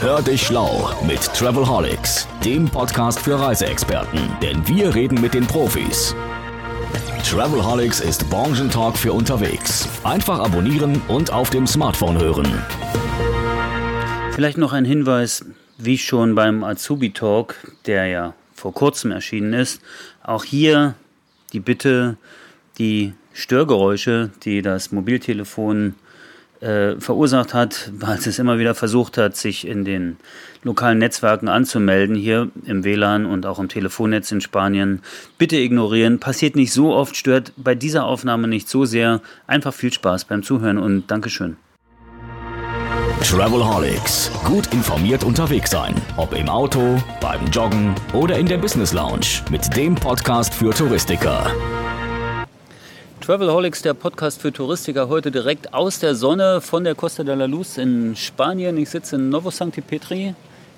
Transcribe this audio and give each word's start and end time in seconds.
Hör 0.00 0.22
dich 0.22 0.46
schlau 0.46 0.88
mit 1.06 1.20
Travelholics, 1.34 2.26
dem 2.42 2.64
Podcast 2.66 3.20
für 3.20 3.38
Reiseexperten, 3.38 4.18
denn 4.40 4.66
wir 4.66 4.94
reden 4.94 5.20
mit 5.20 5.34
den 5.34 5.46
Profis. 5.46 6.16
Travelholics 7.22 8.00
ist 8.00 8.30
Branchentalk 8.30 8.96
für 8.96 9.12
unterwegs. 9.12 9.86
Einfach 10.02 10.38
abonnieren 10.38 11.02
und 11.08 11.34
auf 11.34 11.50
dem 11.50 11.66
Smartphone 11.66 12.18
hören. 12.18 12.46
Vielleicht 14.32 14.56
noch 14.56 14.72
ein 14.72 14.86
Hinweis, 14.86 15.44
wie 15.76 15.98
schon 15.98 16.34
beim 16.34 16.64
Azubi 16.64 17.10
Talk, 17.10 17.56
der 17.84 18.06
ja 18.06 18.34
vor 18.54 18.72
kurzem 18.72 19.10
erschienen 19.10 19.52
ist, 19.52 19.82
auch 20.22 20.44
hier 20.44 20.94
die 21.52 21.60
Bitte, 21.60 22.16
die 22.78 23.12
Störgeräusche, 23.34 24.30
die 24.44 24.62
das 24.62 24.92
Mobiltelefon 24.92 25.88
äh, 25.90 26.09
verursacht 26.60 27.54
hat, 27.54 27.90
weil 27.98 28.18
es 28.18 28.38
immer 28.38 28.58
wieder 28.58 28.74
versucht 28.74 29.16
hat, 29.16 29.34
sich 29.36 29.66
in 29.66 29.84
den 29.84 30.18
lokalen 30.62 30.98
Netzwerken 30.98 31.48
anzumelden, 31.48 32.14
hier 32.14 32.50
im 32.66 32.84
WLAN 32.84 33.24
und 33.24 33.46
auch 33.46 33.58
im 33.58 33.68
Telefonnetz 33.68 34.30
in 34.30 34.42
Spanien. 34.42 35.00
Bitte 35.38 35.56
ignorieren, 35.56 36.20
passiert 36.20 36.56
nicht 36.56 36.72
so 36.72 36.94
oft, 36.94 37.16
stört 37.16 37.52
bei 37.56 37.74
dieser 37.74 38.04
Aufnahme 38.04 38.46
nicht 38.46 38.68
so 38.68 38.84
sehr. 38.84 39.22
Einfach 39.46 39.72
viel 39.72 39.92
Spaß 39.92 40.26
beim 40.26 40.42
Zuhören 40.42 40.76
und 40.76 41.10
Dankeschön. 41.10 41.56
Travelholics. 43.22 44.30
Gut 44.44 44.72
informiert 44.72 45.24
unterwegs 45.24 45.70
sein. 45.70 45.94
Ob 46.16 46.34
im 46.34 46.48
Auto, 46.48 46.96
beim 47.20 47.46
Joggen 47.50 47.94
oder 48.12 48.38
in 48.38 48.46
der 48.46 48.58
Business 48.58 48.92
Lounge. 48.92 49.42
Mit 49.50 49.76
dem 49.76 49.94
Podcast 49.94 50.54
für 50.54 50.70
Touristiker. 50.70 51.50
Travelholics, 53.20 53.82
der 53.82 53.92
Podcast 53.92 54.40
für 54.40 54.50
Touristiker, 54.50 55.10
heute 55.10 55.30
direkt 55.30 55.74
aus 55.74 55.98
der 55.98 56.14
Sonne 56.14 56.62
von 56.62 56.84
der 56.84 56.94
Costa 56.94 57.22
de 57.22 57.34
la 57.34 57.44
Luz 57.44 57.76
in 57.76 58.16
Spanien. 58.16 58.78
Ich 58.78 58.88
sitze 58.88 59.16
in 59.16 59.28
Novo 59.28 59.50
Sancti 59.50 59.82
Petri 59.82 60.34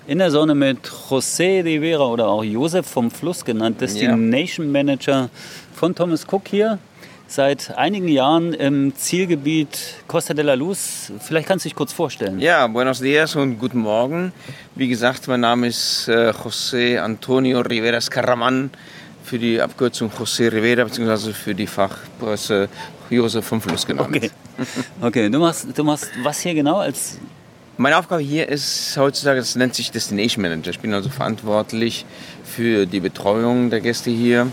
in 0.08 0.18
der 0.18 0.32
Sonne 0.32 0.56
mit 0.56 0.78
José 1.08 1.64
Rivera 1.64 2.04
oder 2.04 2.26
auch 2.26 2.42
Josef 2.42 2.86
vom 2.86 3.12
Fluss 3.12 3.44
genannt, 3.44 3.80
Destination 3.80 4.66
ja. 4.66 4.72
Manager 4.72 5.30
von 5.72 5.94
Thomas 5.94 6.26
Cook 6.28 6.48
hier. 6.48 6.78
Seit 7.28 7.78
einigen 7.78 8.08
Jahren 8.08 8.52
im 8.54 8.94
Zielgebiet 8.96 10.02
Costa 10.08 10.34
de 10.34 10.44
la 10.44 10.54
Luz. 10.54 11.12
Vielleicht 11.20 11.46
kannst 11.46 11.64
du 11.64 11.68
dich 11.68 11.76
kurz 11.76 11.92
vorstellen. 11.92 12.40
Ja, 12.40 12.66
buenos 12.66 12.98
dias 12.98 13.36
und 13.36 13.58
guten 13.58 13.78
Morgen. 13.78 14.32
Wie 14.74 14.88
gesagt, 14.88 15.28
mein 15.28 15.40
Name 15.40 15.68
ist 15.68 16.08
äh, 16.08 16.30
José 16.30 16.98
Antonio 16.98 17.60
Rivera 17.60 18.00
Carraman 18.00 18.70
für 19.24 19.38
die 19.38 19.60
Abkürzung 19.60 20.10
José 20.10 20.52
Rivera 20.52 20.84
bzw. 20.84 21.32
für 21.32 21.54
die 21.54 21.66
Fachpresse 21.66 22.68
Josef 23.10 23.44
vom 23.44 23.60
Fluss 23.60 23.86
genannt. 23.86 24.08
Okay, 24.16 24.30
okay. 25.00 25.30
Du, 25.30 25.38
machst, 25.38 25.66
du 25.76 25.84
machst 25.84 26.10
was 26.22 26.40
hier 26.40 26.54
genau 26.54 26.78
als 26.78 27.18
meine 27.78 27.96
Aufgabe 27.96 28.20
hier 28.20 28.48
ist 28.48 28.96
heutzutage, 28.98 29.40
das 29.40 29.56
nennt 29.56 29.74
sich 29.74 29.90
Destination 29.90 30.42
Manager. 30.42 30.70
Ich 30.70 30.80
bin 30.80 30.92
also 30.92 31.08
verantwortlich 31.08 32.04
für 32.44 32.84
die 32.84 33.00
Betreuung 33.00 33.70
der 33.70 33.80
Gäste 33.80 34.10
hier, 34.10 34.48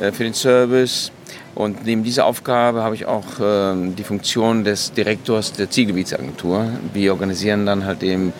äh, 0.00 0.12
für 0.12 0.24
den 0.24 0.34
Service. 0.34 1.10
Und 1.54 1.86
neben 1.86 2.04
dieser 2.04 2.26
Aufgabe 2.26 2.82
habe 2.82 2.94
ich 2.94 3.06
auch 3.06 3.24
ähm, 3.40 3.96
die 3.96 4.04
Funktion 4.04 4.64
des 4.64 4.92
Direktors 4.92 5.54
der 5.54 5.70
Zielgebietsagentur. 5.70 6.68
Wir 6.92 7.12
organisieren 7.12 7.64
dann 7.64 7.86
halt 7.86 8.02
eben 8.02 8.32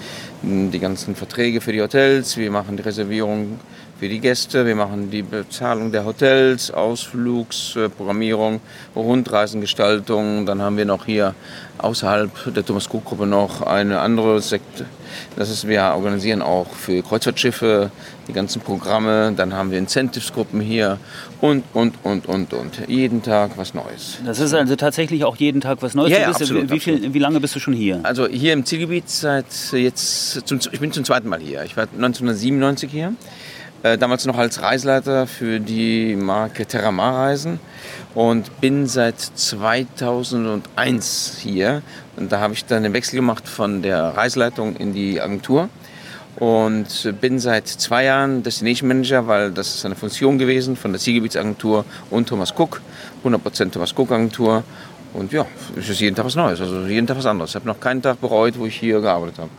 die 0.42 0.78
ganzen 0.78 1.16
Verträge 1.16 1.60
für 1.60 1.72
die 1.72 1.82
Hotels, 1.82 2.36
wir 2.36 2.50
machen 2.50 2.76
die 2.76 2.82
Reservierung 2.82 3.58
für 3.98 4.08
die 4.08 4.20
Gäste. 4.20 4.64
Wir 4.64 4.76
machen 4.76 5.10
die 5.10 5.22
Bezahlung 5.22 5.90
der 5.90 6.04
Hotels, 6.04 6.70
Ausflugsprogrammierung, 6.70 8.60
Rundreisengestaltung. 8.94 10.46
Dann 10.46 10.62
haben 10.62 10.76
wir 10.76 10.84
noch 10.84 11.04
hier 11.04 11.34
außerhalb 11.78 12.30
der 12.54 12.64
Thomas 12.64 12.88
Cook 12.88 13.04
Gruppe 13.04 13.26
noch 13.26 13.62
eine 13.62 14.00
andere 14.00 14.40
Sekte. 14.40 14.86
Das 15.36 15.50
ist, 15.50 15.66
wir 15.66 15.82
organisieren 15.82 16.42
auch 16.42 16.68
für 16.70 17.02
Kreuzfahrtschiffe 17.02 17.90
die 18.28 18.32
ganzen 18.32 18.60
Programme. 18.60 19.32
Dann 19.36 19.54
haben 19.54 19.70
wir 19.70 19.78
Incentives-Gruppen 19.78 20.60
hier 20.60 20.98
und, 21.40 21.64
und, 21.72 21.94
und, 22.04 22.26
und, 22.26 22.52
und. 22.52 22.88
Jeden 22.88 23.22
Tag 23.22 23.52
was 23.56 23.74
Neues. 23.74 24.18
Das 24.24 24.38
ist 24.38 24.54
also 24.54 24.76
tatsächlich 24.76 25.24
auch 25.24 25.36
jeden 25.36 25.60
Tag 25.60 25.78
was 25.80 25.94
Neues. 25.94 26.12
Ja, 26.12 26.20
ja, 26.20 26.28
absolut, 26.28 26.70
wie, 26.70 26.80
viel, 26.80 27.14
wie 27.14 27.18
lange 27.18 27.40
bist 27.40 27.56
du 27.56 27.60
schon 27.60 27.74
hier? 27.74 28.00
Also 28.04 28.28
hier 28.28 28.52
im 28.52 28.64
Zielgebiet 28.64 29.08
seit 29.08 29.46
jetzt, 29.72 30.46
zum, 30.46 30.60
ich 30.70 30.80
bin 30.80 30.92
zum 30.92 31.04
zweiten 31.04 31.28
Mal 31.28 31.40
hier. 31.40 31.64
Ich 31.64 31.76
war 31.76 31.84
1997 31.84 32.90
hier. 32.90 33.14
Äh, 33.84 33.96
damals 33.96 34.26
noch 34.26 34.36
als 34.36 34.60
Reiseleiter 34.60 35.28
für 35.28 35.60
die 35.60 36.16
Marke 36.16 36.66
Terramar 36.66 37.14
Reisen 37.14 37.60
und 38.12 38.60
bin 38.60 38.88
seit 38.88 39.20
2001 39.20 41.38
hier. 41.40 41.82
Und 42.16 42.32
da 42.32 42.40
habe 42.40 42.54
ich 42.54 42.64
dann 42.64 42.82
den 42.82 42.92
Wechsel 42.92 43.14
gemacht 43.14 43.48
von 43.48 43.80
der 43.80 44.16
Reisleitung 44.16 44.74
in 44.74 44.92
die 44.92 45.20
Agentur 45.20 45.68
und 46.40 47.14
bin 47.20 47.38
seit 47.38 47.68
zwei 47.68 48.04
Jahren 48.04 48.42
Destination 48.42 48.88
Manager, 48.88 49.28
weil 49.28 49.52
das 49.52 49.76
ist 49.76 49.86
eine 49.86 49.94
Funktion 49.94 50.38
gewesen 50.38 50.74
von 50.74 50.90
der 50.90 51.00
Zielgebietsagentur 51.00 51.84
und 52.10 52.28
Thomas 52.28 52.52
Cook, 52.58 52.80
100% 53.24 53.70
Thomas 53.70 53.94
Cook 53.96 54.10
Agentur. 54.10 54.64
Und 55.14 55.32
ja, 55.32 55.46
es 55.78 55.88
ist 55.88 56.00
jeden 56.00 56.16
Tag 56.16 56.24
was 56.24 56.34
Neues, 56.34 56.60
also 56.60 56.84
jeden 56.86 57.06
Tag 57.06 57.16
was 57.16 57.26
anderes. 57.26 57.50
Ich 57.50 57.56
habe 57.56 57.68
noch 57.68 57.78
keinen 57.78 58.02
Tag 58.02 58.20
bereut, 58.20 58.58
wo 58.58 58.66
ich 58.66 58.74
hier 58.74 59.00
gearbeitet 59.00 59.38
habe. 59.38 59.50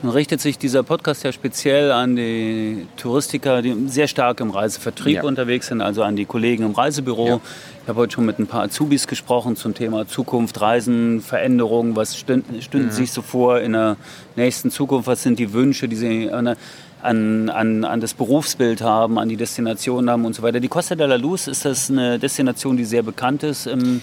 Nun 0.00 0.12
richtet 0.12 0.40
sich 0.40 0.58
dieser 0.58 0.84
Podcast 0.84 1.24
ja 1.24 1.32
speziell 1.32 1.90
an 1.90 2.14
die 2.14 2.86
Touristiker, 2.96 3.62
die 3.62 3.74
sehr 3.88 4.06
stark 4.06 4.38
im 4.38 4.50
Reisevertrieb 4.50 5.16
ja. 5.16 5.22
unterwegs 5.24 5.66
sind, 5.66 5.80
also 5.80 6.04
an 6.04 6.14
die 6.14 6.24
Kollegen 6.24 6.64
im 6.64 6.70
Reisebüro. 6.70 7.26
Ja. 7.26 7.40
Ich 7.82 7.88
habe 7.88 8.00
heute 8.00 8.14
schon 8.14 8.24
mit 8.24 8.38
ein 8.38 8.46
paar 8.46 8.62
Azubis 8.62 9.08
gesprochen 9.08 9.56
zum 9.56 9.74
Thema 9.74 10.06
Zukunft, 10.06 10.60
Reisen, 10.60 11.20
Veränderungen. 11.20 11.96
Was 11.96 12.16
stünden 12.16 12.60
mhm. 12.60 12.90
sich 12.92 13.10
so 13.10 13.22
vor 13.22 13.58
in 13.58 13.72
der 13.72 13.96
nächsten 14.36 14.70
Zukunft? 14.70 15.08
Was 15.08 15.24
sind 15.24 15.40
die 15.40 15.52
Wünsche, 15.52 15.88
die 15.88 15.96
sie 15.96 16.30
an, 16.30 16.54
an, 17.02 17.50
an, 17.50 17.84
an 17.84 18.00
das 18.00 18.14
Berufsbild 18.14 18.82
haben, 18.82 19.18
an 19.18 19.28
die 19.28 19.36
Destination 19.36 20.08
haben 20.08 20.24
und 20.26 20.36
so 20.36 20.42
weiter? 20.42 20.60
Die 20.60 20.68
Costa 20.68 20.94
de 20.94 21.08
la 21.08 21.16
Luz 21.16 21.48
ist 21.48 21.64
das 21.64 21.90
eine 21.90 22.20
Destination, 22.20 22.76
die 22.76 22.84
sehr 22.84 23.02
bekannt 23.02 23.42
ist 23.42 23.66
im 23.66 24.00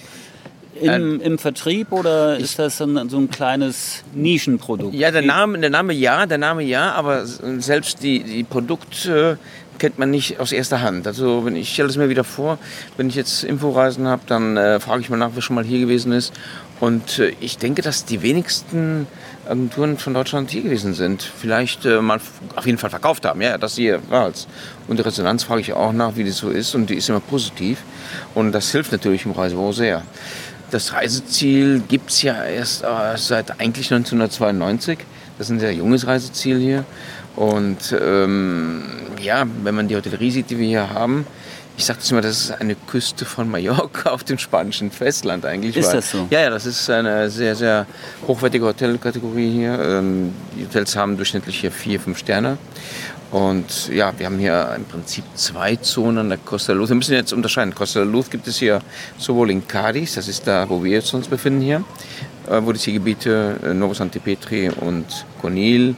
im, 0.80 1.20
im 1.20 1.38
Vertrieb 1.38 1.92
oder 1.92 2.36
ist 2.36 2.58
das 2.58 2.78
so 2.78 2.84
ein, 2.84 3.08
so 3.08 3.18
ein, 3.18 3.30
kleines 3.30 4.04
Nischenprodukt? 4.14 4.94
Ja, 4.94 5.10
der 5.10 5.22
Name, 5.22 5.58
der 5.58 5.70
Name 5.70 5.92
ja, 5.92 6.26
der 6.26 6.38
Name 6.38 6.62
ja, 6.62 6.92
aber 6.92 7.26
selbst 7.26 8.02
die, 8.02 8.22
die 8.22 8.44
Produkte 8.44 9.38
kennt 9.78 9.98
man 9.98 10.10
nicht 10.10 10.40
aus 10.40 10.52
erster 10.52 10.80
Hand. 10.80 11.06
Also 11.06 11.44
wenn 11.44 11.56
ich 11.56 11.72
stelle 11.72 11.88
es 11.88 11.96
mir 11.96 12.08
wieder 12.08 12.24
vor, 12.24 12.58
wenn 12.96 13.08
ich 13.08 13.14
jetzt 13.14 13.44
Inforeisen 13.44 14.06
habe, 14.06 14.22
dann 14.26 14.56
äh, 14.56 14.80
frage 14.80 15.02
ich 15.02 15.10
mal 15.10 15.16
nach, 15.16 15.30
wer 15.34 15.42
schon 15.42 15.56
mal 15.56 15.64
hier 15.64 15.80
gewesen 15.80 16.12
ist. 16.12 16.32
Und 16.80 17.18
äh, 17.18 17.32
ich 17.40 17.58
denke, 17.58 17.82
dass 17.82 18.04
die 18.04 18.22
wenigsten 18.22 19.06
Agenturen 19.48 19.96
von 19.96 20.14
Deutschland 20.14 20.50
hier 20.50 20.62
gewesen 20.62 20.94
sind. 20.94 21.22
Vielleicht 21.22 21.84
äh, 21.86 22.00
mal 22.00 22.20
auf 22.54 22.66
jeden 22.66 22.78
Fall 22.78 22.90
verkauft 22.90 23.24
haben, 23.24 23.40
ja, 23.40 23.58
das 23.58 23.76
hier 23.76 24.00
war 24.10 24.28
es. 24.28 24.46
Und 24.88 24.98
die 24.98 25.02
Resonanz 25.02 25.44
frage 25.44 25.60
ich 25.60 25.72
auch 25.72 25.92
nach, 25.92 26.16
wie 26.16 26.24
das 26.24 26.38
so 26.38 26.50
ist 26.50 26.74
und 26.74 26.90
die 26.90 26.94
ist 26.94 27.08
immer 27.08 27.20
positiv. 27.20 27.82
Und 28.34 28.52
das 28.52 28.70
hilft 28.72 28.92
natürlich 28.92 29.24
im 29.24 29.32
Reisebüro 29.32 29.72
sehr. 29.72 30.02
Das 30.70 30.92
Reiseziel 30.92 31.80
gibt 31.86 32.10
es 32.10 32.22
ja 32.22 32.44
erst 32.44 32.82
äh, 32.82 33.16
seit 33.16 33.60
eigentlich 33.60 33.92
1992. 33.92 34.98
Das 35.38 35.46
ist 35.48 35.50
ein 35.52 35.60
sehr 35.60 35.72
junges 35.72 36.06
Reiseziel 36.06 36.58
hier. 36.58 36.84
Und 37.36 37.94
ähm, 38.00 38.84
ja, 39.20 39.44
wenn 39.62 39.74
man 39.74 39.88
die 39.88 39.96
Hotellerie 39.96 40.30
sieht, 40.30 40.50
die 40.50 40.58
wir 40.58 40.66
hier 40.66 40.90
haben, 40.90 41.26
ich 41.78 41.84
sage 41.84 41.98
das 42.00 42.10
immer, 42.10 42.22
das 42.22 42.40
ist 42.40 42.50
eine 42.52 42.74
Küste 42.74 43.26
von 43.26 43.50
Mallorca 43.50 44.10
auf 44.10 44.24
dem 44.24 44.38
spanischen 44.38 44.90
Festland 44.90 45.44
eigentlich. 45.44 45.76
Ist 45.76 45.92
das 45.92 46.10
so? 46.10 46.26
Ja, 46.30 46.40
ja, 46.40 46.50
das 46.50 46.64
ist 46.64 46.88
eine 46.88 47.28
sehr, 47.28 47.54
sehr 47.54 47.86
hochwertige 48.26 48.64
Hotelkategorie 48.64 49.52
hier. 49.52 49.78
Ähm, 49.78 50.32
die 50.56 50.64
Hotels 50.64 50.96
haben 50.96 51.16
durchschnittlich 51.16 51.60
hier 51.60 51.70
vier, 51.70 52.00
fünf 52.00 52.18
Sterne. 52.18 52.56
Und 53.36 53.88
ja, 53.88 54.18
wir 54.18 54.24
haben 54.24 54.38
hier 54.38 54.72
im 54.74 54.86
Prinzip 54.86 55.24
zwei 55.34 55.76
Zonen 55.76 56.30
der 56.30 56.38
Costa 56.38 56.72
Luz. 56.72 56.88
Wir 56.88 56.96
müssen 56.96 57.12
jetzt 57.12 57.34
unterscheiden. 57.34 57.74
Costa 57.74 58.02
Luz 58.02 58.30
gibt 58.30 58.48
es 58.48 58.56
hier 58.56 58.80
sowohl 59.18 59.50
in 59.50 59.68
Cadiz, 59.68 60.14
das 60.14 60.26
ist 60.26 60.46
da, 60.46 60.66
wo 60.66 60.82
wir 60.82 61.02
uns 61.12 61.28
befinden 61.28 61.60
hier, 61.60 61.84
äh, 62.48 62.62
wo 62.62 62.72
die 62.72 62.78
Zielgebiete 62.78 63.58
äh, 63.62 63.74
Novo 63.74 63.92
Sant'Petri 63.92 64.72
und 64.80 65.04
Conil, 65.42 65.94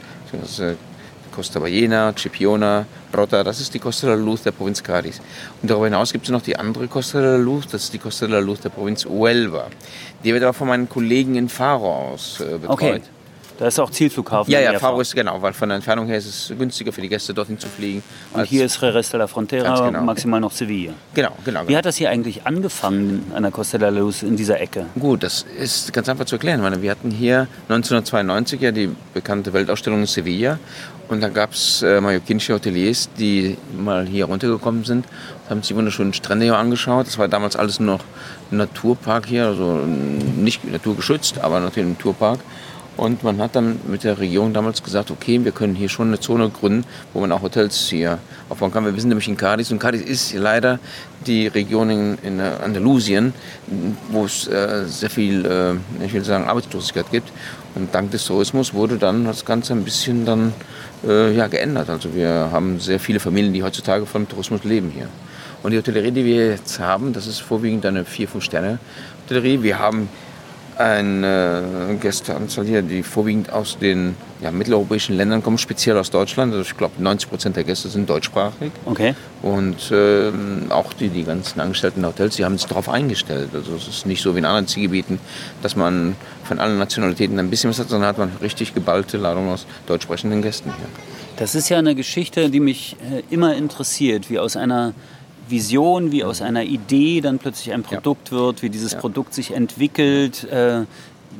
Costa 1.31 1.59
Ballena, 1.61 2.13
Cipiona, 2.13 2.85
Rota, 3.15 3.41
das 3.41 3.61
ist 3.61 3.73
die 3.73 3.79
Costa 3.79 4.07
de 4.07 4.17
Luz 4.17 4.43
der 4.43 4.51
Provinz 4.51 4.83
Cadiz. 4.83 5.21
Und 5.61 5.71
darüber 5.71 5.85
hinaus 5.85 6.11
gibt 6.11 6.25
es 6.25 6.31
noch 6.31 6.41
die 6.41 6.57
andere 6.57 6.89
Costa 6.89 7.21
de 7.21 7.37
Luz, 7.37 7.67
das 7.67 7.83
ist 7.83 7.93
die 7.93 7.99
Costa 7.99 8.27
de 8.27 8.41
Luz 8.41 8.59
der 8.59 8.69
Provinz 8.69 9.05
Huelva. 9.05 9.67
Die 10.25 10.33
wird 10.33 10.43
aber 10.43 10.53
von 10.53 10.67
meinen 10.67 10.89
Kollegen 10.89 11.35
in 11.35 11.47
Faro 11.47 12.11
aus 12.11 12.41
äh, 12.41 12.57
betreut. 12.57 12.67
Okay. 12.67 13.01
Da 13.59 13.67
ist 13.67 13.77
auch 13.77 13.91
Zielflughafen. 13.91 14.53
Ja, 14.53 14.61
ja, 14.61 14.79
Faro 14.79 15.01
ist 15.01 15.13
genau, 15.13 15.41
weil 15.41 15.51
von 15.51 15.67
der 15.67 15.75
Entfernung 15.75 16.07
her 16.07 16.17
ist 16.17 16.27
es 16.27 16.57
günstiger 16.57 16.93
für 16.93 17.01
die 17.01 17.09
Gäste 17.09 17.33
dorthin 17.33 17.59
zu 17.59 17.67
fliegen. 17.67 18.01
Und 18.31 18.45
hier 18.45 18.63
ist 18.63 18.81
Jerez 18.81 19.09
de 19.09 19.19
la 19.19 19.27
Frontera, 19.27 19.85
genau. 19.85 20.01
maximal 20.01 20.39
noch 20.39 20.53
Sevilla. 20.53 20.93
Genau, 21.13 21.31
genau, 21.43 21.59
genau. 21.59 21.69
Wie 21.69 21.75
hat 21.75 21.83
das 21.83 21.97
hier 21.97 22.09
eigentlich 22.09 22.47
angefangen 22.47 23.29
an 23.35 23.43
der 23.43 23.51
Costa 23.51 23.77
de 23.77 23.89
la 23.89 23.99
Luz 23.99 24.23
in 24.23 24.37
dieser 24.37 24.61
Ecke? 24.61 24.85
Gut, 24.97 25.23
das 25.23 25.45
ist 25.59 25.91
ganz 25.91 26.07
einfach 26.07 26.23
zu 26.23 26.35
erklären. 26.35 26.61
Meine, 26.61 26.81
wir 26.81 26.89
hatten 26.89 27.11
hier 27.11 27.49
1992 27.67 28.61
ja 28.61 28.71
die 28.71 28.95
bekannte 29.13 29.51
Weltausstellung 29.51 29.99
in 29.99 30.07
Sevilla 30.07 30.57
und 31.09 31.19
da 31.19 31.27
gab 31.27 31.51
es 31.51 31.81
äh, 31.81 31.99
mallorquinische 31.99 32.53
Hoteliers, 32.53 33.09
die 33.19 33.57
mal 33.77 34.05
hier 34.05 34.23
runtergekommen 34.23 34.85
sind, 34.85 35.05
haben 35.49 35.61
sich 35.61 35.69
die 35.69 35.75
wunderschönen 35.75 36.13
Strände 36.13 36.45
hier 36.45 36.57
angeschaut. 36.57 37.07
Das 37.07 37.17
war 37.17 37.27
damals 37.27 37.57
alles 37.57 37.81
noch 37.81 37.99
ein 38.51 38.57
Naturpark 38.57 39.25
hier, 39.25 39.47
also 39.47 39.79
nicht 39.85 40.63
naturgeschützt, 40.63 41.41
aber 41.41 41.59
natürlich 41.59 41.89
ein 41.89 41.93
Naturpark. 41.93 42.39
Und 42.99 43.23
man 43.23 43.37
hat 43.41 43.55
dann 43.55 43.79
mit 43.87 44.03
der 44.03 44.19
Regierung 44.19 44.51
damals 44.51 44.83
gesagt, 44.83 45.09
okay, 45.09 45.39
wir 45.45 45.53
können 45.53 45.73
hier 45.73 45.87
schon 45.87 46.07
eine 46.07 46.19
Zone 46.19 46.49
gründen, 46.49 46.83
wo 47.13 47.21
man 47.21 47.31
auch 47.31 47.41
Hotels 47.41 47.87
hier 47.87 48.19
aufbauen 48.49 48.73
kann. 48.73 48.83
Wir 48.83 48.91
sind 48.99 49.07
nämlich 49.07 49.29
in 49.29 49.37
Cadiz 49.37 49.71
und 49.71 49.79
Cadiz 49.79 50.01
ist 50.01 50.33
leider 50.33 50.79
die 51.25 51.47
Region 51.47 51.89
in, 51.89 52.17
in 52.23 52.41
Andalusien, 52.41 53.33
wo 54.11 54.25
es 54.25 54.47
äh, 54.49 54.83
sehr 54.85 55.09
viel, 55.09 55.45
äh, 55.45 56.03
ich 56.03 56.11
will 56.13 56.25
sagen, 56.25 56.43
Arbeitslosigkeit 56.43 57.09
gibt. 57.09 57.31
Und 57.73 57.95
dank 57.95 58.11
des 58.11 58.25
Tourismus 58.25 58.73
wurde 58.73 58.97
dann 58.97 59.23
das 59.23 59.45
Ganze 59.45 59.71
ein 59.71 59.85
bisschen 59.85 60.25
dann 60.25 60.51
äh, 61.07 61.33
ja, 61.33 61.47
geändert. 61.47 61.89
Also 61.89 62.13
wir 62.13 62.49
haben 62.51 62.81
sehr 62.81 62.99
viele 62.99 63.21
Familien, 63.21 63.53
die 63.53 63.63
heutzutage 63.63 64.05
vom 64.07 64.27
Tourismus 64.27 64.65
leben 64.65 64.91
hier. 64.93 65.07
Und 65.63 65.71
die 65.71 65.77
Hotellerie, 65.77 66.11
die 66.11 66.25
wir 66.25 66.49
jetzt 66.49 66.81
haben, 66.81 67.13
das 67.13 67.27
ist 67.27 67.39
vorwiegend 67.39 67.85
eine 67.85 68.03
4-5-Sterne-Hotellerie. 68.03 69.63
Wir 69.63 69.79
haben 69.79 70.09
eine 70.79 71.97
Gästeanzahl 71.99 72.65
hier, 72.65 72.81
die 72.81 73.03
vorwiegend 73.03 73.51
aus 73.51 73.77
den 73.77 74.15
ja, 74.41 74.49
mitteleuropäischen 74.49 75.15
Ländern 75.17 75.43
kommen, 75.43 75.57
speziell 75.57 75.97
aus 75.97 76.09
Deutschland. 76.09 76.53
Also 76.53 76.63
ich 76.63 76.77
glaube, 76.77 77.01
90 77.03 77.29
Prozent 77.29 77.55
der 77.57 77.65
Gäste 77.65 77.89
sind 77.89 78.09
deutschsprachig. 78.09 78.71
Okay. 78.85 79.13
Und 79.41 79.91
äh, 79.91 80.31
auch 80.69 80.93
die, 80.93 81.09
die 81.09 81.23
ganzen 81.23 81.59
Angestellten 81.59 82.01
der 82.01 82.11
Hotels, 82.11 82.37
die 82.37 82.45
haben 82.45 82.57
sich 82.57 82.67
darauf 82.67 82.87
eingestellt. 82.87 83.49
Also 83.53 83.75
es 83.75 83.89
ist 83.89 84.05
nicht 84.05 84.21
so 84.21 84.35
wie 84.35 84.39
in 84.39 84.45
anderen 84.45 84.67
Zielgebieten, 84.67 85.19
dass 85.61 85.75
man 85.75 86.15
von 86.45 86.59
allen 86.59 86.77
Nationalitäten 86.77 87.37
ein 87.39 87.49
bisschen 87.49 87.69
was 87.69 87.79
hat, 87.79 87.89
sondern 87.89 88.07
hat 88.07 88.17
man 88.17 88.31
richtig 88.41 88.73
geballte 88.73 89.17
Ladung 89.17 89.49
aus 89.49 89.65
deutsch 89.85 90.03
sprechenden 90.03 90.41
Gästen 90.41 90.73
hier. 90.77 90.87
Das 91.35 91.55
ist 91.55 91.69
ja 91.69 91.77
eine 91.77 91.95
Geschichte, 91.95 92.49
die 92.49 92.59
mich 92.61 92.95
äh, 93.11 93.23
immer 93.29 93.55
interessiert, 93.55 94.29
wie 94.29 94.39
aus 94.39 94.55
einer 94.55 94.93
Vision, 95.49 96.11
wie 96.11 96.23
aus 96.23 96.41
einer 96.41 96.63
Idee 96.63 97.21
dann 97.21 97.39
plötzlich 97.39 97.73
ein 97.73 97.83
Produkt 97.83 98.31
ja. 98.31 98.37
wird, 98.37 98.61
wie 98.61 98.69
dieses 98.69 98.93
ja. 98.93 98.99
Produkt 98.99 99.33
sich 99.33 99.51
entwickelt. 99.51 100.43
Äh, 100.45 100.85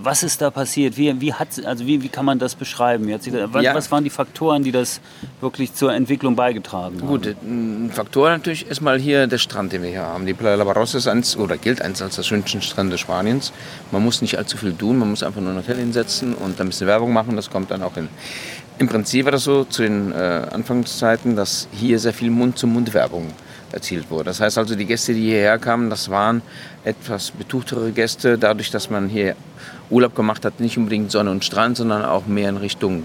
was 0.02 0.24
ist 0.24 0.42
da 0.42 0.50
passiert? 0.50 0.98
Wie, 0.98 1.20
wie, 1.20 1.34
hat, 1.34 1.48
also 1.66 1.86
wie, 1.86 2.02
wie 2.02 2.10
kann 2.10 2.26
man 2.26 2.40
das 2.40 2.56
beschreiben? 2.56 3.10
Jetzt, 3.10 3.30
was, 3.52 3.64
ja. 3.64 3.74
was 3.74 3.92
waren 3.92 4.04
die 4.04 4.10
Faktoren, 4.10 4.64
die 4.64 4.72
das 4.72 5.02
wirklich 5.42 5.74
zur 5.74 5.94
Entwicklung 5.94 6.36
beigetragen 6.36 7.02
haben? 7.02 7.08
Gut, 7.08 7.36
ein 7.42 7.92
Faktor 7.94 8.30
natürlich 8.30 8.68
ist 8.68 8.82
mal 8.82 9.00
hier 9.00 9.28
der 9.28 9.40
Strand, 9.40 9.74
den 9.74 9.84
wir 9.84 9.90
hier 9.90 10.04
haben. 10.04 10.26
Die 10.26 10.34
Playa 10.34 10.56
La 10.56 10.64
Barrosa 10.64 10.98
ist 10.98 11.08
eins, 11.08 11.36
oder 11.38 11.58
gilt 11.58 11.82
eins 11.82 12.02
als 12.02 12.16
der 12.16 12.24
schönsten 12.24 12.62
Strände 12.62 12.98
Spaniens. 12.98 13.52
Man 13.92 14.04
muss 14.04 14.22
nicht 14.22 14.38
allzu 14.38 14.58
viel 14.58 14.74
tun, 14.74 14.98
man 14.98 15.10
muss 15.10 15.24
einfach 15.24 15.42
nur 15.42 15.52
ein 15.52 15.58
Hotel 15.58 15.78
hinsetzen 15.78 16.34
und 16.34 16.60
ein 16.62 16.68
bisschen 16.68 16.88
Werbung 16.88 17.12
machen. 17.12 17.36
Das 17.36 17.50
kommt 17.50 17.72
dann 17.72 17.82
auch 17.82 17.96
hin. 17.96 18.08
Im 18.78 18.88
Prinzip 18.88 19.26
war 19.26 19.34
das 19.34 19.44
so 19.44 19.66
zu 19.66 19.82
den 19.82 20.14
äh, 20.14 20.16
Anfangszeiten, 20.52 21.36
dass 21.36 21.68
hier 21.74 22.00
sehr 22.00 22.14
viel 22.14 22.30
Mund-zu-Mund-Werbung 22.30 23.28
erzielt 23.74 24.10
wurde. 24.10 24.26
Das 24.26 24.40
heißt 24.40 24.58
also, 24.58 24.76
die 24.76 24.86
Gäste, 24.86 25.14
die 25.14 25.22
hierher 25.22 25.58
kamen, 25.58 25.90
das 25.90 26.10
waren 26.10 26.42
etwas 26.84 27.32
betuchtere 27.32 27.92
Gäste, 27.92 28.38
dadurch, 28.38 28.72
dass 28.72 28.90
man 28.90 29.10
hier 29.10 29.36
Urlaub 29.90 30.16
gemacht 30.16 30.46
hat, 30.46 30.60
nicht 30.60 30.78
unbedingt 30.78 31.12
Sonne 31.12 31.32
und 31.32 31.44
Strand, 31.44 31.78
sondern 31.78 32.06
auch 32.06 32.26
mehr 32.28 32.50
in 32.50 32.58
Richtung 32.58 33.04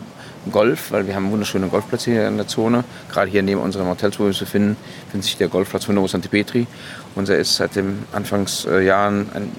Golf, 0.51 0.93
weil 0.93 1.07
wir 1.07 1.15
haben 1.15 1.31
wunderschöne 1.31 1.69
Golfplätze 1.69 2.11
hier 2.11 2.29
in 2.29 2.37
der 2.37 2.47
Zone. 2.47 2.85
Gerade 3.11 3.31
hier 3.31 3.43
neben 3.43 3.61
unserem 3.61 3.89
Hotel, 3.89 4.13
wo 4.17 4.21
wir 4.21 4.27
uns 4.27 4.39
befinden, 4.39 4.77
findet 5.11 5.25
sich 5.25 5.37
der 5.37 5.49
Golfplatz 5.49 5.85
von 5.85 5.95
Novo 5.95 6.07
Sant'Petri. 6.07 6.67
Unser 7.15 7.37
ist 7.37 7.57
seit 7.57 7.77
den 7.77 8.05
Anfangsjahren 8.13 9.29
ein, 9.33 9.53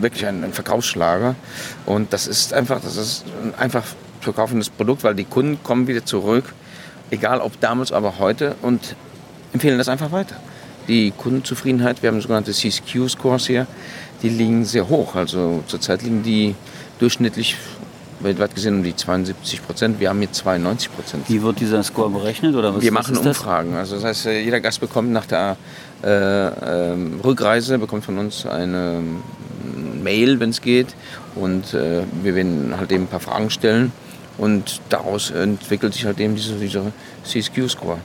wirklich 0.00 0.26
ein, 0.26 0.44
ein, 0.44 0.52
Verkaufsschlager. 0.52 1.34
Und 1.86 2.12
das 2.12 2.26
ist 2.26 2.52
einfach, 2.52 2.80
das 2.80 2.96
ist 2.96 3.24
ein 3.42 3.54
einfach 3.58 3.84
verkaufendes 4.20 4.70
Produkt, 4.70 5.02
weil 5.02 5.14
die 5.14 5.24
Kunden 5.24 5.62
kommen 5.64 5.88
wieder 5.88 6.04
zurück, 6.04 6.44
egal 7.10 7.40
ob 7.40 7.58
damals, 7.60 7.90
aber 7.90 8.18
heute 8.18 8.54
und 8.62 8.94
empfehlen 9.52 9.78
das 9.78 9.88
einfach 9.88 10.12
weiter. 10.12 10.36
Die 10.88 11.12
Kundenzufriedenheit, 11.12 12.02
wir 12.02 12.10
haben 12.10 12.20
sogenannte 12.20 12.52
CSQ-Scores 12.52 13.46
hier, 13.46 13.66
die 14.22 14.28
liegen 14.28 14.64
sehr 14.64 14.88
hoch. 14.88 15.14
Also 15.14 15.62
zurzeit 15.66 16.02
liegen 16.02 16.22
die 16.22 16.54
durchschnittlich 16.98 17.56
weltweit 18.20 18.54
gesehen 18.54 18.76
um 18.76 18.82
die 18.82 18.94
72 18.94 19.64
Prozent. 19.64 20.00
Wir 20.00 20.08
haben 20.08 20.18
hier 20.18 20.32
92 20.32 20.94
Prozent. 20.94 21.28
Wie 21.28 21.42
wird 21.42 21.60
dieser 21.60 21.82
Score 21.82 22.10
berechnet? 22.10 22.54
Oder 22.54 22.74
was, 22.74 22.82
wir 22.82 22.92
machen 22.92 23.16
was 23.16 23.26
Umfragen. 23.26 23.74
Also 23.74 23.96
das 23.96 24.04
heißt, 24.04 24.26
jeder 24.26 24.60
Gast 24.60 24.80
bekommt 24.80 25.10
nach 25.10 25.26
der 25.26 25.56
äh, 26.02 26.08
äh, 26.08 26.96
Rückreise 27.24 27.78
bekommt 27.78 28.04
von 28.04 28.18
uns 28.18 28.46
eine 28.46 28.98
ähm, 28.98 30.02
Mail, 30.02 30.40
wenn 30.40 30.50
es 30.50 30.60
geht. 30.60 30.94
Und 31.34 31.74
äh, 31.74 32.02
wir 32.22 32.34
werden 32.34 32.74
halt 32.76 32.92
eben 32.92 33.04
ein 33.04 33.08
paar 33.08 33.20
Fragen 33.20 33.50
stellen. 33.50 33.92
Und 34.38 34.80
daraus 34.88 35.30
entwickelt 35.30 35.94
sich 35.94 36.06
halt 36.06 36.18
eben 36.18 36.34
dieser, 36.34 36.56
dieser 36.56 36.92
CSQ-Score. 37.24 37.98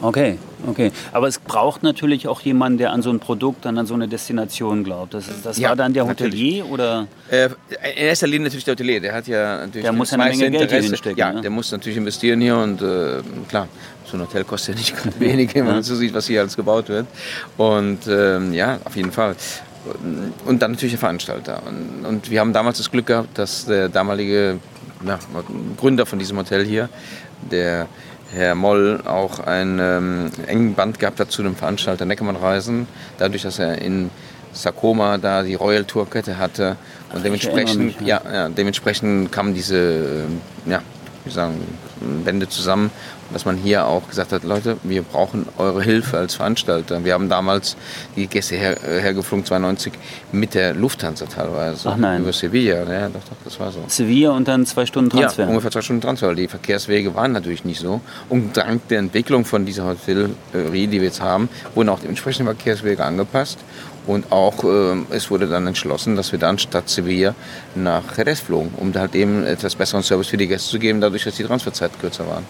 Okay, 0.00 0.38
okay. 0.66 0.92
Aber 1.12 1.28
es 1.28 1.38
braucht 1.38 1.82
natürlich 1.82 2.28
auch 2.28 2.40
jemanden, 2.40 2.78
der 2.78 2.92
an 2.92 3.02
so 3.02 3.10
ein 3.10 3.20
Produkt, 3.20 3.64
dann 3.64 3.78
an 3.78 3.86
so 3.86 3.94
eine 3.94 4.08
Destination 4.08 4.84
glaubt. 4.84 5.14
Das, 5.14 5.26
das 5.42 5.58
ja, 5.58 5.70
war 5.70 5.76
dann 5.76 5.92
der 5.92 6.06
Hotelier 6.06 6.64
natürlich. 6.64 6.72
oder? 6.72 7.06
Äh, 7.30 7.48
in 7.96 8.06
erster 8.06 8.26
Linie 8.26 8.44
natürlich 8.46 8.64
der 8.64 8.72
Hotelier. 8.72 9.00
Der 9.00 9.14
hat 9.14 9.26
ja 9.26 9.58
natürlich 9.58 9.82
der 9.82 9.92
muss 9.92 10.12
eine 10.12 10.24
Menge 10.24 10.50
Geld 10.50 10.70
hier 10.70 10.82
hinstecken. 10.82 11.18
Ja, 11.18 11.32
ne? 11.32 11.40
der 11.40 11.50
muss 11.50 11.70
natürlich 11.70 11.98
investieren 11.98 12.40
hier 12.40 12.56
und 12.56 12.82
äh, 12.82 13.20
klar, 13.48 13.68
so 14.04 14.16
ein 14.16 14.22
Hotel 14.22 14.44
kostet 14.44 14.74
ja 14.74 14.78
nicht 14.78 14.96
gerade 14.96 15.20
wenig, 15.20 15.54
wenn 15.54 15.66
man 15.66 15.82
so 15.82 15.94
sieht, 15.94 16.14
was 16.14 16.26
hier 16.26 16.40
alles 16.40 16.56
gebaut 16.56 16.88
wird. 16.88 17.06
Und 17.56 18.06
ähm, 18.08 18.52
ja, 18.52 18.78
auf 18.84 18.96
jeden 18.96 19.12
Fall. 19.12 19.36
Und 20.44 20.60
dann 20.60 20.72
natürlich 20.72 20.92
der 20.92 20.98
Veranstalter. 20.98 21.62
Und, 21.66 22.04
und 22.04 22.30
wir 22.30 22.40
haben 22.40 22.52
damals 22.52 22.78
das 22.78 22.90
Glück 22.90 23.06
gehabt, 23.06 23.38
dass 23.38 23.64
der 23.66 23.88
damalige 23.88 24.58
ja, 25.06 25.18
Gründer 25.76 26.06
von 26.06 26.18
diesem 26.18 26.36
Hotel 26.36 26.64
hier, 26.64 26.88
der 27.50 27.86
Herr 28.32 28.54
Moll 28.54 29.00
auch 29.04 29.40
einen 29.40 29.78
ähm, 29.80 30.30
engen 30.46 30.74
Band 30.74 30.98
gehabt 30.98 31.20
hat 31.20 31.30
zu 31.30 31.42
dem 31.42 31.56
Veranstalter 31.56 32.04
Neckermann 32.04 32.36
Reisen, 32.36 32.86
dadurch, 33.18 33.42
dass 33.42 33.58
er 33.58 33.80
in 33.80 34.10
Sakoma 34.52 35.18
da 35.18 35.42
die 35.42 35.54
Royal 35.54 35.84
Tourkette 35.84 36.38
hatte 36.38 36.76
und 37.14 37.24
dementsprechend, 37.24 37.84
mich, 37.84 38.00
ja. 38.00 38.20
Ja, 38.24 38.34
ja, 38.34 38.48
dementsprechend 38.48 39.32
kamen 39.32 39.54
diese, 39.54 39.76
äh, 40.66 40.70
ja, 40.70 40.82
wie 41.24 41.30
sagen, 41.30 41.60
Bände 42.24 42.48
zusammen 42.48 42.90
dass 43.32 43.44
man 43.44 43.56
hier 43.56 43.86
auch 43.86 44.08
gesagt 44.08 44.32
hat, 44.32 44.44
Leute, 44.44 44.76
wir 44.82 45.02
brauchen 45.02 45.46
eure 45.58 45.82
Hilfe 45.82 46.18
als 46.18 46.34
Veranstalter. 46.34 47.04
Wir 47.04 47.14
haben 47.14 47.28
damals 47.28 47.76
die 48.16 48.26
Gäste 48.26 48.56
her, 48.56 48.78
hergeflogen, 48.82 49.44
92, 49.44 49.92
mit 50.32 50.54
der 50.54 50.74
Lufthansa 50.74 51.26
teilweise. 51.26 51.90
Ach 51.90 51.96
nein. 51.96 52.22
Über 52.22 52.32
Sevilla, 52.32 52.90
ja, 52.90 53.08
doch, 53.08 53.20
doch, 53.20 53.36
das 53.44 53.60
war 53.60 53.70
so. 53.72 53.80
Sevilla 53.88 54.30
und 54.30 54.48
dann 54.48 54.66
zwei 54.66 54.86
Stunden 54.86 55.10
Transfer? 55.10 55.42
Ja, 55.42 55.48
ungefähr 55.48 55.70
zwei 55.70 55.82
Stunden 55.82 56.02
Transfer, 56.02 56.28
weil 56.28 56.36
die 56.36 56.48
Verkehrswege 56.48 57.14
waren 57.14 57.32
natürlich 57.32 57.64
nicht 57.64 57.80
so. 57.80 58.00
Und 58.28 58.56
dank 58.56 58.88
der 58.88 58.98
Entwicklung 58.98 59.44
von 59.44 59.66
dieser 59.66 59.84
Hotellerie, 59.84 60.86
die 60.86 61.00
wir 61.00 61.08
jetzt 61.08 61.20
haben, 61.20 61.48
wurden 61.74 61.88
auch 61.88 62.00
die 62.00 62.08
entsprechenden 62.08 62.46
Verkehrswege 62.54 63.04
angepasst. 63.04 63.58
Und 64.06 64.32
auch 64.32 64.64
äh, 64.64 64.96
es 65.10 65.30
wurde 65.30 65.48
dann 65.48 65.66
entschlossen, 65.66 66.16
dass 66.16 66.32
wir 66.32 66.38
dann 66.38 66.58
statt 66.58 66.88
Sevilla 66.88 67.34
nach 67.74 68.16
Jerez 68.16 68.40
flogen, 68.40 68.72
um 68.78 68.94
halt 68.94 69.14
eben 69.14 69.44
etwas 69.44 69.74
besseren 69.74 70.02
Service 70.02 70.28
für 70.28 70.38
die 70.38 70.46
Gäste 70.46 70.70
zu 70.70 70.78
geben, 70.78 71.02
dadurch, 71.02 71.24
dass 71.24 71.34
die 71.34 71.44
Transferzeiten 71.44 72.00
kürzer 72.00 72.26
waren. 72.26 72.46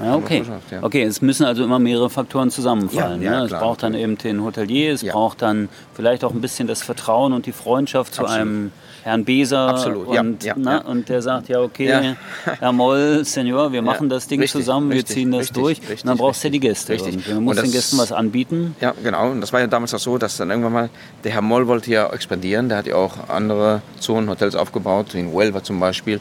Ja, 0.00 0.16
okay. 0.16 0.42
ja. 0.70 0.82
Okay, 0.82 1.02
es 1.02 1.20
müssen 1.20 1.44
also 1.44 1.64
immer 1.64 1.78
mehrere 1.78 2.10
Faktoren 2.10 2.50
zusammenfallen. 2.50 3.22
Ja, 3.22 3.40
ne? 3.40 3.46
Es 3.46 3.50
braucht 3.50 3.82
dann 3.82 3.94
eben 3.94 4.16
den 4.18 4.42
Hotelier, 4.42 4.92
es 4.94 5.04
braucht 5.04 5.42
dann 5.42 5.68
vielleicht 5.94 6.24
auch 6.24 6.32
ein 6.32 6.40
bisschen 6.40 6.66
das 6.66 6.82
Vertrauen 6.82 7.32
und 7.32 7.46
die 7.46 7.52
Freundschaft 7.52 8.14
zu 8.14 8.22
Absolut. 8.22 8.40
einem 8.40 8.72
Herrn 9.02 9.24
Beser. 9.24 9.68
Absolut, 9.68 10.06
und, 10.06 10.44
ja, 10.44 10.54
na, 10.56 10.78
und 10.82 11.08
der 11.08 11.22
sagt, 11.22 11.48
ja 11.48 11.60
okay, 11.60 12.14
Herr 12.44 12.72
Moll, 12.72 13.24
Senior, 13.24 13.72
wir 13.72 13.82
machen 13.82 14.08
das 14.08 14.28
Ding 14.28 14.40
richtig, 14.40 14.60
zusammen, 14.60 14.90
wir 14.90 14.98
richtig, 14.98 15.16
ziehen 15.16 15.32
das 15.32 15.40
richtig, 15.40 15.62
durch. 15.62 16.02
und 16.02 16.06
dann 16.06 16.18
brauchst 16.18 16.42
du 16.42 16.48
ja 16.48 16.52
die 16.52 16.60
Gäste. 16.60 16.92
Richtig. 16.92 17.24
Du 17.24 17.40
musst 17.40 17.62
den 17.62 17.72
Gästen 17.72 17.98
was 17.98 18.12
anbieten. 18.12 18.76
Ja, 18.80 18.94
genau. 19.02 19.30
Und 19.30 19.40
das 19.40 19.52
war 19.52 19.60
ja 19.60 19.66
damals 19.66 19.92
auch 19.94 19.98
so, 19.98 20.18
dass 20.18 20.36
dann 20.36 20.50
irgendwann 20.50 20.72
mal, 20.72 20.90
der 21.24 21.32
Herr 21.32 21.42
Moll 21.42 21.66
wollte 21.66 21.90
ja 21.90 22.08
expandieren, 22.10 22.68
der 22.68 22.78
hat 22.78 22.86
ja 22.86 22.94
auch 22.94 23.28
andere 23.28 23.82
Zonen, 23.98 24.28
Hotels 24.28 24.54
aufgebaut, 24.54 25.14
in 25.14 25.32
Huelva 25.32 25.62
zum 25.62 25.80
Beispiel. 25.80 26.20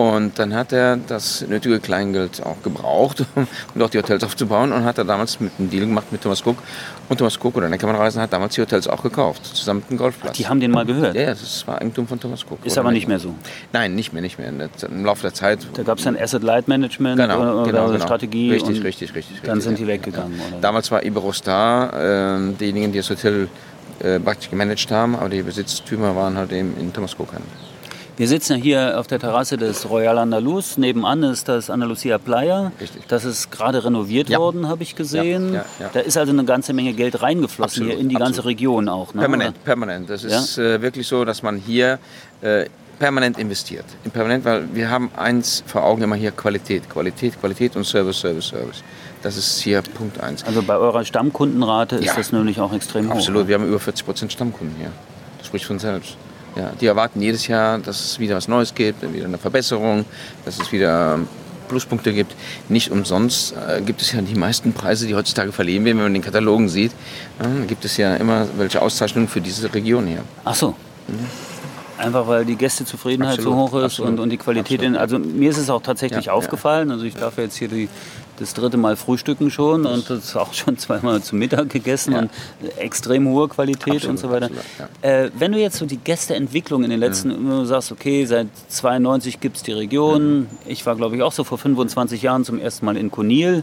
Und 0.00 0.38
dann 0.38 0.54
hat 0.54 0.72
er 0.72 0.96
das 0.96 1.44
nötige 1.46 1.78
Kleingeld 1.78 2.42
auch 2.42 2.62
gebraucht, 2.62 3.26
um 3.74 3.82
auch 3.82 3.90
die 3.90 3.98
Hotels 3.98 4.24
aufzubauen. 4.24 4.72
Und 4.72 4.86
hat 4.86 4.96
er 4.96 5.04
damals 5.04 5.40
mit 5.40 5.52
einem 5.58 5.68
Deal 5.68 5.84
gemacht 5.84 6.10
mit 6.10 6.22
Thomas 6.22 6.40
Cook. 6.40 6.56
Und 7.10 7.18
Thomas 7.18 7.38
Cook 7.38 7.58
oder 7.58 7.68
Neckermann 7.68 7.96
Reisen 7.96 8.22
hat 8.22 8.32
damals 8.32 8.54
die 8.54 8.62
Hotels 8.62 8.88
auch 8.88 9.02
gekauft, 9.02 9.44
zusammen 9.44 9.80
mit 9.80 9.90
dem 9.90 9.98
Golfplatz. 9.98 10.38
Die 10.38 10.48
haben 10.48 10.58
den 10.58 10.70
mal 10.70 10.86
gehört? 10.86 11.14
Ja, 11.14 11.26
das 11.26 11.66
war 11.66 11.82
Eigentum 11.82 12.08
von 12.08 12.18
Thomas 12.18 12.46
Cook. 12.48 12.64
Ist 12.64 12.78
aber 12.78 12.92
nicht 12.92 13.08
mehr 13.08 13.18
so? 13.18 13.34
Nein, 13.74 13.94
nicht 13.94 14.14
mehr, 14.14 14.22
nicht 14.22 14.38
mehr. 14.38 14.48
Im 14.48 15.04
Laufe 15.04 15.20
der 15.20 15.34
Zeit. 15.34 15.66
Da 15.74 15.82
gab 15.82 15.98
es 15.98 16.04
dann 16.04 16.16
Asset 16.16 16.42
Light 16.42 16.66
Management 16.66 17.20
genau, 17.20 17.38
oder, 17.38 17.70
genau, 17.70 17.88
genau. 17.88 18.02
Strategie. 18.02 18.52
Richtig, 18.52 18.82
richtig, 18.82 19.14
richtig. 19.14 19.42
Dann 19.42 19.56
richtig, 19.56 19.64
sind 19.64 19.78
die 19.80 19.86
weggegangen, 19.86 20.38
ja. 20.38 20.46
oder? 20.46 20.62
Damals 20.62 20.90
war 20.90 21.04
Iberostar 21.04 22.38
äh, 22.38 22.52
diejenigen, 22.58 22.90
die 22.92 23.00
das 23.00 23.10
Hotel 23.10 23.48
äh, 23.98 24.18
praktisch 24.18 24.48
gemanagt 24.48 24.90
haben, 24.90 25.14
aber 25.14 25.28
die 25.28 25.42
Besitztümer 25.42 26.16
waren 26.16 26.38
halt 26.38 26.52
eben 26.52 26.74
in 26.80 26.90
Thomas 26.90 27.14
Cook 27.18 27.34
Hand. 27.34 27.44
Wir 28.20 28.28
sitzen 28.28 28.58
ja 28.58 28.62
hier 28.62 29.00
auf 29.00 29.06
der 29.06 29.18
Terrasse 29.18 29.56
des 29.56 29.88
Royal 29.88 30.18
Andalus. 30.18 30.76
Nebenan 30.76 31.22
ist 31.22 31.48
das 31.48 31.70
Andalusia 31.70 32.18
Playa. 32.18 32.70
Richtig. 32.78 33.06
Das 33.08 33.24
ist 33.24 33.50
gerade 33.50 33.82
renoviert 33.82 34.28
ja. 34.28 34.38
worden, 34.38 34.68
habe 34.68 34.82
ich 34.82 34.94
gesehen. 34.94 35.54
Ja, 35.54 35.64
ja, 35.78 35.88
da 35.90 36.00
ist 36.00 36.18
also 36.18 36.30
eine 36.30 36.44
ganze 36.44 36.74
Menge 36.74 36.92
Geld 36.92 37.22
reingeflossen 37.22 37.84
absolut, 37.84 37.92
hier 37.92 37.98
in 37.98 38.10
die 38.10 38.16
absolut. 38.16 38.34
ganze 38.34 38.44
Region 38.44 38.90
auch. 38.90 39.14
Ne? 39.14 39.20
Permanent, 39.20 39.56
oder? 39.56 39.64
permanent. 39.64 40.10
Das 40.10 40.24
ist 40.24 40.58
äh, 40.58 40.82
wirklich 40.82 41.06
so, 41.06 41.24
dass 41.24 41.42
man 41.42 41.56
hier 41.56 41.98
äh, 42.42 42.66
permanent 42.98 43.38
investiert. 43.38 43.86
Permanent, 44.12 44.44
weil 44.44 44.68
wir 44.74 44.90
haben 44.90 45.10
eins 45.16 45.64
vor 45.66 45.84
Augen 45.84 46.02
immer 46.02 46.16
hier 46.16 46.32
Qualität, 46.32 46.90
Qualität, 46.90 47.40
Qualität 47.40 47.74
und 47.74 47.84
Service, 47.84 48.20
Service, 48.20 48.48
Service. 48.48 48.84
Das 49.22 49.38
ist 49.38 49.60
hier 49.60 49.80
Punkt 49.80 50.20
eins. 50.20 50.44
Also 50.44 50.62
bei 50.62 50.76
eurer 50.76 51.06
Stammkundenrate 51.06 51.96
ist 51.96 52.18
das 52.18 52.32
nämlich 52.32 52.60
auch 52.60 52.74
extrem 52.74 53.08
hoch. 53.08 53.14
Absolut, 53.14 53.48
wir 53.48 53.54
haben 53.54 53.66
über 53.66 53.80
40 53.80 54.04
Prozent 54.04 54.30
Stammkunden 54.30 54.76
hier. 54.76 54.92
Das 55.38 55.46
spricht 55.46 55.64
von 55.64 55.78
selbst. 55.78 56.18
Ja, 56.56 56.72
die 56.80 56.86
erwarten 56.86 57.20
jedes 57.22 57.46
Jahr, 57.46 57.78
dass 57.78 58.00
es 58.00 58.18
wieder 58.18 58.36
was 58.36 58.48
Neues 58.48 58.74
gibt, 58.74 59.02
wieder 59.12 59.26
eine 59.26 59.38
Verbesserung, 59.38 60.04
dass 60.44 60.58
es 60.58 60.72
wieder 60.72 61.20
Pluspunkte 61.68 62.12
gibt. 62.12 62.34
Nicht 62.68 62.90
umsonst 62.90 63.54
äh, 63.56 63.80
gibt 63.80 64.02
es 64.02 64.12
ja 64.12 64.20
die 64.20 64.34
meisten 64.34 64.72
Preise, 64.72 65.06
die 65.06 65.14
heutzutage 65.14 65.52
verliehen 65.52 65.84
werden, 65.84 65.98
wenn 65.98 66.04
man 66.04 66.14
den 66.14 66.22
Katalogen 66.22 66.68
sieht. 66.68 66.92
Äh, 67.38 67.66
gibt 67.66 67.84
es 67.84 67.96
ja 67.96 68.16
immer 68.16 68.46
welche 68.58 68.82
Auszeichnungen 68.82 69.28
für 69.28 69.40
diese 69.40 69.72
Region 69.72 70.06
hier. 70.06 70.22
Ach 70.44 70.54
so. 70.54 70.74
Mhm. 71.08 71.49
Einfach 72.00 72.26
weil 72.26 72.44
die 72.44 72.56
Gästezufriedenheit 72.56 73.38
absolut, 73.38 73.70
so 73.70 73.76
hoch 73.76 73.82
ist 73.82 74.00
und, 74.00 74.18
und 74.18 74.30
die 74.30 74.38
Qualität. 74.38 74.82
In, 74.82 74.96
also 74.96 75.18
mir 75.18 75.50
ist 75.50 75.58
es 75.58 75.68
auch 75.68 75.82
tatsächlich 75.82 76.26
ja, 76.26 76.32
aufgefallen. 76.32 76.88
Ja. 76.88 76.94
Also 76.94 77.04
ich 77.04 77.14
darf 77.14 77.36
jetzt 77.36 77.56
hier 77.56 77.68
die, 77.68 77.88
das 78.38 78.54
dritte 78.54 78.78
Mal 78.78 78.96
frühstücken 78.96 79.50
schon 79.50 79.84
und 79.84 80.08
das 80.08 80.34
auch 80.34 80.54
schon 80.54 80.78
zweimal 80.78 81.22
zu 81.22 81.36
Mittag 81.36 81.68
gegessen 81.68 82.12
ja. 82.12 82.20
und 82.20 82.30
extrem 82.78 83.28
hohe 83.28 83.48
Qualität 83.48 83.96
absolut, 83.96 84.08
und 84.08 84.18
so 84.18 84.30
weiter. 84.30 84.46
Absolut, 84.46 84.90
äh, 85.02 85.30
wenn 85.38 85.52
du 85.52 85.58
jetzt 85.58 85.76
so 85.76 85.84
die 85.84 85.98
Gästeentwicklung 85.98 86.84
in 86.84 86.90
den 86.90 87.00
letzten, 87.00 87.28
mhm. 87.28 87.50
du 87.50 87.64
sagst, 87.66 87.92
okay, 87.92 88.24
seit 88.24 88.48
92 88.68 89.40
gibt 89.40 89.58
es 89.58 89.62
die 89.62 89.72
Region. 89.72 90.40
Mhm. 90.40 90.46
Ich 90.66 90.86
war, 90.86 90.96
glaube 90.96 91.16
ich, 91.16 91.22
auch 91.22 91.32
so 91.32 91.44
vor 91.44 91.58
25 91.58 92.22
Jahren 92.22 92.44
zum 92.44 92.58
ersten 92.58 92.86
Mal 92.86 92.96
in 92.96 93.10
Konil. 93.10 93.62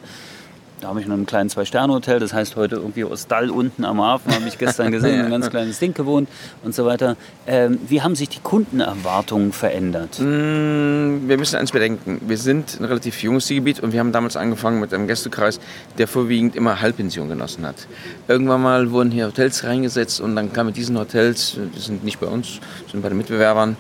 Da 0.80 0.90
habe 0.90 1.00
ich 1.00 1.08
in 1.08 1.12
einem 1.12 1.26
kleinen 1.26 1.50
Zwei-Sterne-Hotel, 1.50 2.20
das 2.20 2.34
heißt 2.34 2.56
heute 2.56 2.76
irgendwie 2.76 3.04
Ostall 3.04 3.50
unten 3.50 3.84
am 3.84 4.00
Hafen, 4.00 4.32
habe 4.32 4.48
ich 4.48 4.60
gestern 4.60 4.92
gesehen, 4.92 5.26
ein 5.26 5.32
ganz 5.32 5.50
kleines 5.50 5.80
Ding 5.80 5.96
gewohnt 5.96 6.30
und 6.64 6.76
so 6.76 6.86
weiter. 6.86 7.18
Ähm, 7.48 7.80
wie 7.88 8.04
haben 8.04 8.14
sich 8.14 8.30
die 8.30 8.40
Kundenerwartungen 8.40 9.54
verändert? 9.54 10.20
Mm, 10.20 11.28
wir 11.28 11.38
müssen 11.40 11.56
eins 11.56 11.72
bedenken. 11.72 12.22
Wir 12.28 12.38
sind 12.38 12.80
ein 12.80 12.86
relativ 12.86 13.24
junges 13.24 13.48
Gebiet 13.48 13.80
und 13.80 13.92
wir 13.92 14.00
haben 14.00 14.12
damals 14.12 14.38
angefangen 14.38 14.80
mit 14.80 14.94
einem 14.94 15.08
Gästekreis, 15.08 15.60
der 15.98 16.08
vorwiegend 16.08 16.56
immer 16.56 16.80
Halbpension 16.80 17.28
genossen 17.28 17.66
hat. 17.66 17.88
Irgendwann 18.28 18.62
mal 18.62 18.92
wurden 18.92 19.10
hier 19.10 19.26
Hotels 19.26 19.64
reingesetzt 19.64 20.22
und 20.22 20.36
dann 20.36 20.54
kam 20.54 20.68
mit 20.68 20.78
diesen 20.78 20.98
Hotels, 21.00 21.58
die 21.76 21.80
sind 21.80 22.04
nicht 22.04 22.20
bei 22.20 22.28
uns, 22.28 22.60
sind 22.92 23.02
bei 23.02 23.10
den 23.10 23.18
Mitbewerbern, 23.18 23.78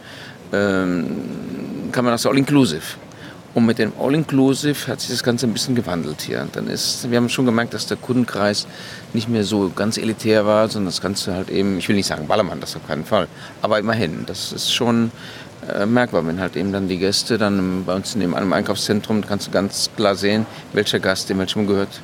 ähm, 0.51 1.05
kam 1.91 2.05
man 2.05 2.13
das 2.15 2.25
All-Inclusive. 2.25 3.06
Und 3.57 3.65
mit 3.65 3.79
dem 3.79 3.91
All-Inclusive 3.99 4.85
hat 4.85 5.01
sich 5.01 5.09
das 5.09 5.23
Ganze 5.23 5.47
ein 5.47 5.53
bisschen 5.53 5.73
gewandelt 5.73 6.21
hier. 6.21 6.47
Dann 6.51 6.67
ist, 6.67 7.09
wir 7.09 7.17
haben 7.17 7.27
schon 7.27 7.47
gemerkt, 7.47 7.73
dass 7.73 7.87
der 7.87 7.97
Kundenkreis 7.97 8.67
nicht 9.13 9.29
mehr 9.29 9.43
so 9.43 9.71
ganz 9.75 9.97
elitär 9.97 10.45
war, 10.45 10.69
sondern 10.69 10.91
das 10.91 11.01
Ganze 11.01 11.33
halt 11.33 11.49
eben, 11.49 11.79
ich 11.79 11.89
will 11.89 11.95
nicht 11.95 12.05
sagen 12.05 12.27
Ballermann, 12.27 12.59
das 12.59 12.75
auf 12.75 12.85
keinen 12.85 13.03
Fall, 13.03 13.27
aber 13.63 13.79
immerhin, 13.79 14.27
das 14.27 14.51
ist 14.51 14.71
schon 14.71 15.09
äh, 15.73 15.87
merkbar, 15.87 16.27
wenn 16.27 16.39
halt 16.39 16.55
eben 16.55 16.71
dann 16.71 16.87
die 16.87 16.99
Gäste 16.99 17.39
dann 17.39 17.83
bei 17.83 17.95
uns 17.95 18.13
in 18.13 18.21
einem 18.31 18.53
Einkaufszentrum, 18.53 19.25
kannst 19.25 19.47
du 19.47 19.51
ganz 19.51 19.89
klar 19.95 20.13
sehen, 20.13 20.45
welcher 20.73 20.99
Gast 20.99 21.31
in 21.31 21.39
welchem 21.39 21.65
gehört. 21.65 21.99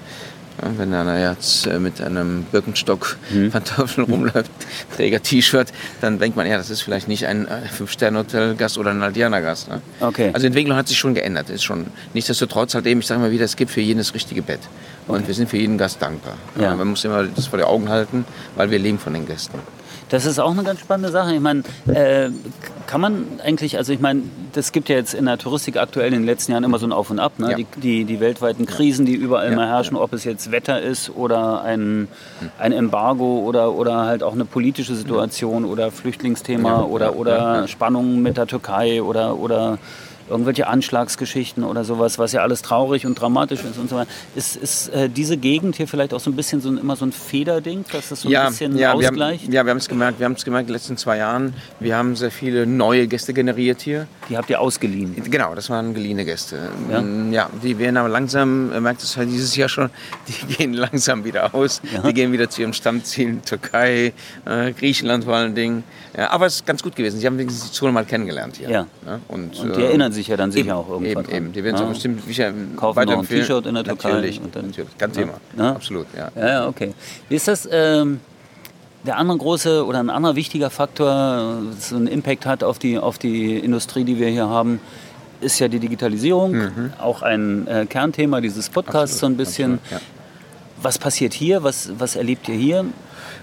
Wenn 0.77 0.93
einer 0.93 1.19
jetzt 1.19 1.65
äh, 1.65 1.79
mit 1.79 1.99
einem 1.99 2.43
Birkenstock 2.51 3.17
mhm. 3.31 3.51
Pantoffeln 3.51 4.07
rumläuft, 4.07 4.51
Träger 4.95 5.21
T-Shirt, 5.21 5.73
dann 6.01 6.19
denkt 6.19 6.37
man, 6.37 6.47
ja, 6.47 6.57
das 6.57 6.69
ist 6.69 6.81
vielleicht 6.81 7.07
nicht 7.07 7.25
ein 7.25 7.47
äh, 7.47 7.67
Fünf-Sterne-Hotel-Gast 7.67 8.77
oder 8.77 8.91
ein 8.91 9.01
Aldiana-Gast. 9.01 9.69
Ne? 9.69 9.81
Okay. 9.99 10.27
Also 10.27 10.41
die 10.41 10.47
Entwicklung 10.47 10.77
hat 10.77 10.87
sich 10.87 10.97
schon 10.97 11.15
geändert. 11.15 11.49
Ist 11.49 11.63
schon, 11.63 11.87
nichtsdestotrotz 12.13 12.75
halt 12.75 12.85
eben, 12.85 12.99
ich 12.99 13.07
sage 13.07 13.19
mal 13.19 13.31
wieder, 13.31 13.45
es 13.45 13.55
gibt 13.55 13.71
für 13.71 13.81
jeden 13.81 13.97
das 13.97 14.13
richtige 14.13 14.41
Bett. 14.41 14.61
Und 15.07 15.15
okay. 15.15 15.27
wir 15.27 15.33
sind 15.33 15.49
für 15.49 15.57
jeden 15.57 15.77
Gast 15.77 16.01
dankbar. 16.01 16.35
Ja. 16.59 16.75
Man 16.75 16.89
muss 16.89 17.03
immer 17.03 17.23
das 17.23 17.47
vor 17.47 17.57
die 17.57 17.65
Augen 17.65 17.89
halten, 17.89 18.25
weil 18.55 18.71
wir 18.71 18.79
leben 18.79 18.99
von 18.99 19.13
den 19.13 19.25
Gästen. 19.25 19.59
Das 20.09 20.25
ist 20.25 20.39
auch 20.39 20.51
eine 20.51 20.63
ganz 20.63 20.79
spannende 20.79 21.11
Sache. 21.11 21.33
Ich 21.33 21.41
meine, 21.41 21.63
äh, 21.87 22.29
kann 22.87 23.01
man 23.01 23.25
eigentlich, 23.43 23.77
also 23.77 23.93
ich 23.93 23.99
meine, 23.99 24.23
das 24.53 24.71
gibt 24.71 24.89
ja 24.89 24.95
jetzt 24.95 25.13
in 25.13 25.25
der 25.25 25.37
Touristik 25.37 25.77
aktuell 25.77 26.07
in 26.07 26.19
den 26.19 26.25
letzten 26.25 26.51
Jahren 26.51 26.63
immer 26.63 26.79
so 26.79 26.85
ein 26.85 26.91
Auf 26.91 27.09
und 27.09 27.19
Ab. 27.19 27.39
Ne? 27.39 27.51
Ja. 27.51 27.57
Die, 27.57 27.65
die, 27.77 28.05
die, 28.05 28.19
weltweiten 28.19 28.65
Krisen, 28.65 29.05
die 29.05 29.15
überall 29.15 29.49
ja. 29.49 29.55
mal 29.55 29.67
herrschen, 29.67 29.97
ob 29.97 30.13
es 30.13 30.23
jetzt 30.23 30.51
Wetter 30.51 30.81
ist 30.81 31.09
oder 31.15 31.63
ein, 31.63 32.07
ein 32.59 32.71
Embargo 32.71 33.39
oder, 33.39 33.73
oder 33.73 34.05
halt 34.05 34.23
auch 34.23 34.33
eine 34.33 34.45
politische 34.45 34.95
Situation 34.95 35.65
oder 35.65 35.91
Flüchtlingsthema 35.91 36.83
oder, 36.83 37.15
oder 37.15 37.67
Spannungen 37.67 38.21
mit 38.21 38.37
der 38.37 38.47
Türkei 38.47 39.01
oder, 39.01 39.37
oder 39.37 39.77
irgendwelche 40.29 40.67
Anschlagsgeschichten 40.67 41.63
oder 41.63 41.83
sowas, 41.83 42.19
was 42.19 42.31
ja 42.31 42.41
alles 42.41 42.61
traurig 42.61 43.05
und 43.05 43.19
dramatisch 43.19 43.63
ist 43.63 43.77
und 43.77 43.89
so 43.89 43.95
weiter. 43.95 44.09
Ist, 44.35 44.55
ist 44.55 44.89
äh, 44.89 45.09
diese 45.09 45.37
Gegend 45.37 45.75
hier 45.75 45.87
vielleicht 45.87 46.13
auch 46.13 46.19
so 46.19 46.29
ein 46.29 46.35
bisschen 46.35 46.61
so, 46.61 46.69
immer 46.69 46.95
so 46.95 47.05
ein 47.05 47.11
Federding, 47.11 47.85
dass 47.91 48.09
das 48.09 48.21
so 48.21 48.29
ja, 48.29 48.43
ein 48.43 48.49
bisschen 48.49 48.77
ja, 48.77 48.93
ausgleicht? 48.93 49.41
Wir 49.41 49.47
haben, 49.47 49.53
ja, 49.53 49.65
wir 49.65 49.71
haben 49.71 49.77
es 49.77 49.89
gemerkt, 49.89 50.19
wir 50.19 50.25
haben 50.25 50.33
es 50.33 50.45
gemerkt 50.45 50.63
in 50.63 50.67
den 50.67 50.73
letzten 50.73 50.97
zwei 50.97 51.17
Jahren. 51.17 51.53
Wir 51.79 51.97
haben 51.97 52.15
sehr 52.15 52.31
viele 52.31 52.65
neue 52.65 53.07
Gäste 53.07 53.33
generiert 53.33 53.81
hier. 53.81 54.07
Die 54.29 54.37
habt 54.37 54.49
ihr 54.49 54.59
ausgeliehen? 54.59 55.15
Genau, 55.29 55.55
das 55.55 55.69
waren 55.69 55.93
geliehene 55.93 56.25
Gäste. 56.25 56.69
Ja, 56.89 57.01
mm, 57.01 57.33
ja 57.33 57.49
die 57.61 57.77
werden 57.77 57.97
aber 57.97 58.09
langsam, 58.09 58.69
merkt 58.81 59.03
es 59.03 59.17
halt 59.17 59.29
dieses 59.29 59.55
Jahr 59.55 59.69
schon, 59.69 59.89
die 60.27 60.55
gehen 60.55 60.73
langsam 60.73 61.25
wieder 61.25 61.53
aus. 61.53 61.81
Ja. 61.93 62.01
Die 62.01 62.13
gehen 62.13 62.31
wieder 62.31 62.49
zu 62.49 62.61
ihrem 62.61 62.73
Stammziel, 62.73 63.39
Türkei, 63.45 64.13
äh, 64.45 64.71
Griechenland 64.71 65.25
vor 65.25 65.35
allen 65.35 65.55
Dingen. 65.55 65.83
Aber 66.15 66.45
es 66.45 66.55
ist 66.55 66.65
ganz 66.65 66.83
gut 66.83 66.95
gewesen. 66.95 67.19
Sie 67.19 67.25
haben 67.25 67.37
wenigstens 67.37 67.71
die 67.71 67.75
Zone 67.75 67.91
mal 67.91 68.05
kennengelernt 68.05 68.57
hier. 68.57 68.69
Ja. 68.69 68.87
Und, 69.27 69.59
und 69.59 69.75
die 69.75 69.81
äh, 69.81 69.85
erinnern 69.85 70.12
sich 70.13 70.27
ja 70.27 70.37
dann 70.37 70.51
sicher 70.51 70.67
eben, 70.67 70.75
auch 70.75 70.89
irgendwann. 70.89 71.25
Eben, 71.25 71.35
eben. 71.35 71.53
Die 71.53 71.63
werden 71.63 71.77
ja. 71.77 71.85
bestimmt 71.85 72.23
sicher 72.25 72.53
Kaufen 72.75 73.05
noch 73.05 73.19
ein 73.19 73.27
T-Shirt 73.27 73.65
in 73.65 73.75
der 73.75 73.83
Türkei. 73.83 74.09
Natürlich, 74.09 74.41
dann, 74.51 74.67
natürlich. 74.67 74.97
Ganz 74.97 75.15
Thema. 75.15 75.33
Ja. 75.57 75.71
Absolut, 75.71 76.07
ja. 76.15 76.31
Ja, 76.35 76.67
okay. 76.67 76.93
Wie 77.29 77.35
ist 77.35 77.47
das... 77.47 77.67
Ähm, 77.71 78.19
der 79.05 79.17
andere 79.17 79.37
große 79.37 79.85
oder 79.85 79.99
ein 79.99 80.09
anderer 80.09 80.35
wichtiger 80.35 80.69
Faktor, 80.69 81.61
so 81.77 81.95
einen 81.97 82.07
Impact 82.07 82.45
hat 82.45 82.63
auf 82.63 82.79
die, 82.79 82.97
auf 82.97 83.17
die 83.17 83.57
Industrie, 83.57 84.05
die 84.05 84.17
wir 84.17 84.29
hier 84.29 84.47
haben, 84.47 84.79
ist 85.41 85.59
ja 85.59 85.67
die 85.67 85.79
Digitalisierung. 85.79 86.53
Mhm. 86.53 86.93
Auch 87.01 87.21
ein 87.21 87.67
äh, 87.67 87.85
Kernthema 87.85 88.39
dieses 88.39 88.69
Podcasts 88.69 89.15
absolut, 89.15 89.19
so 89.19 89.25
ein 89.25 89.37
bisschen. 89.37 89.73
Absolut, 89.73 90.01
ja. 90.01 90.07
Was 90.81 90.97
passiert 90.97 91.33
hier? 91.33 91.63
Was, 91.63 91.91
was 91.97 92.15
erlebt 92.15 92.47
ihr 92.49 92.55
hier? 92.55 92.85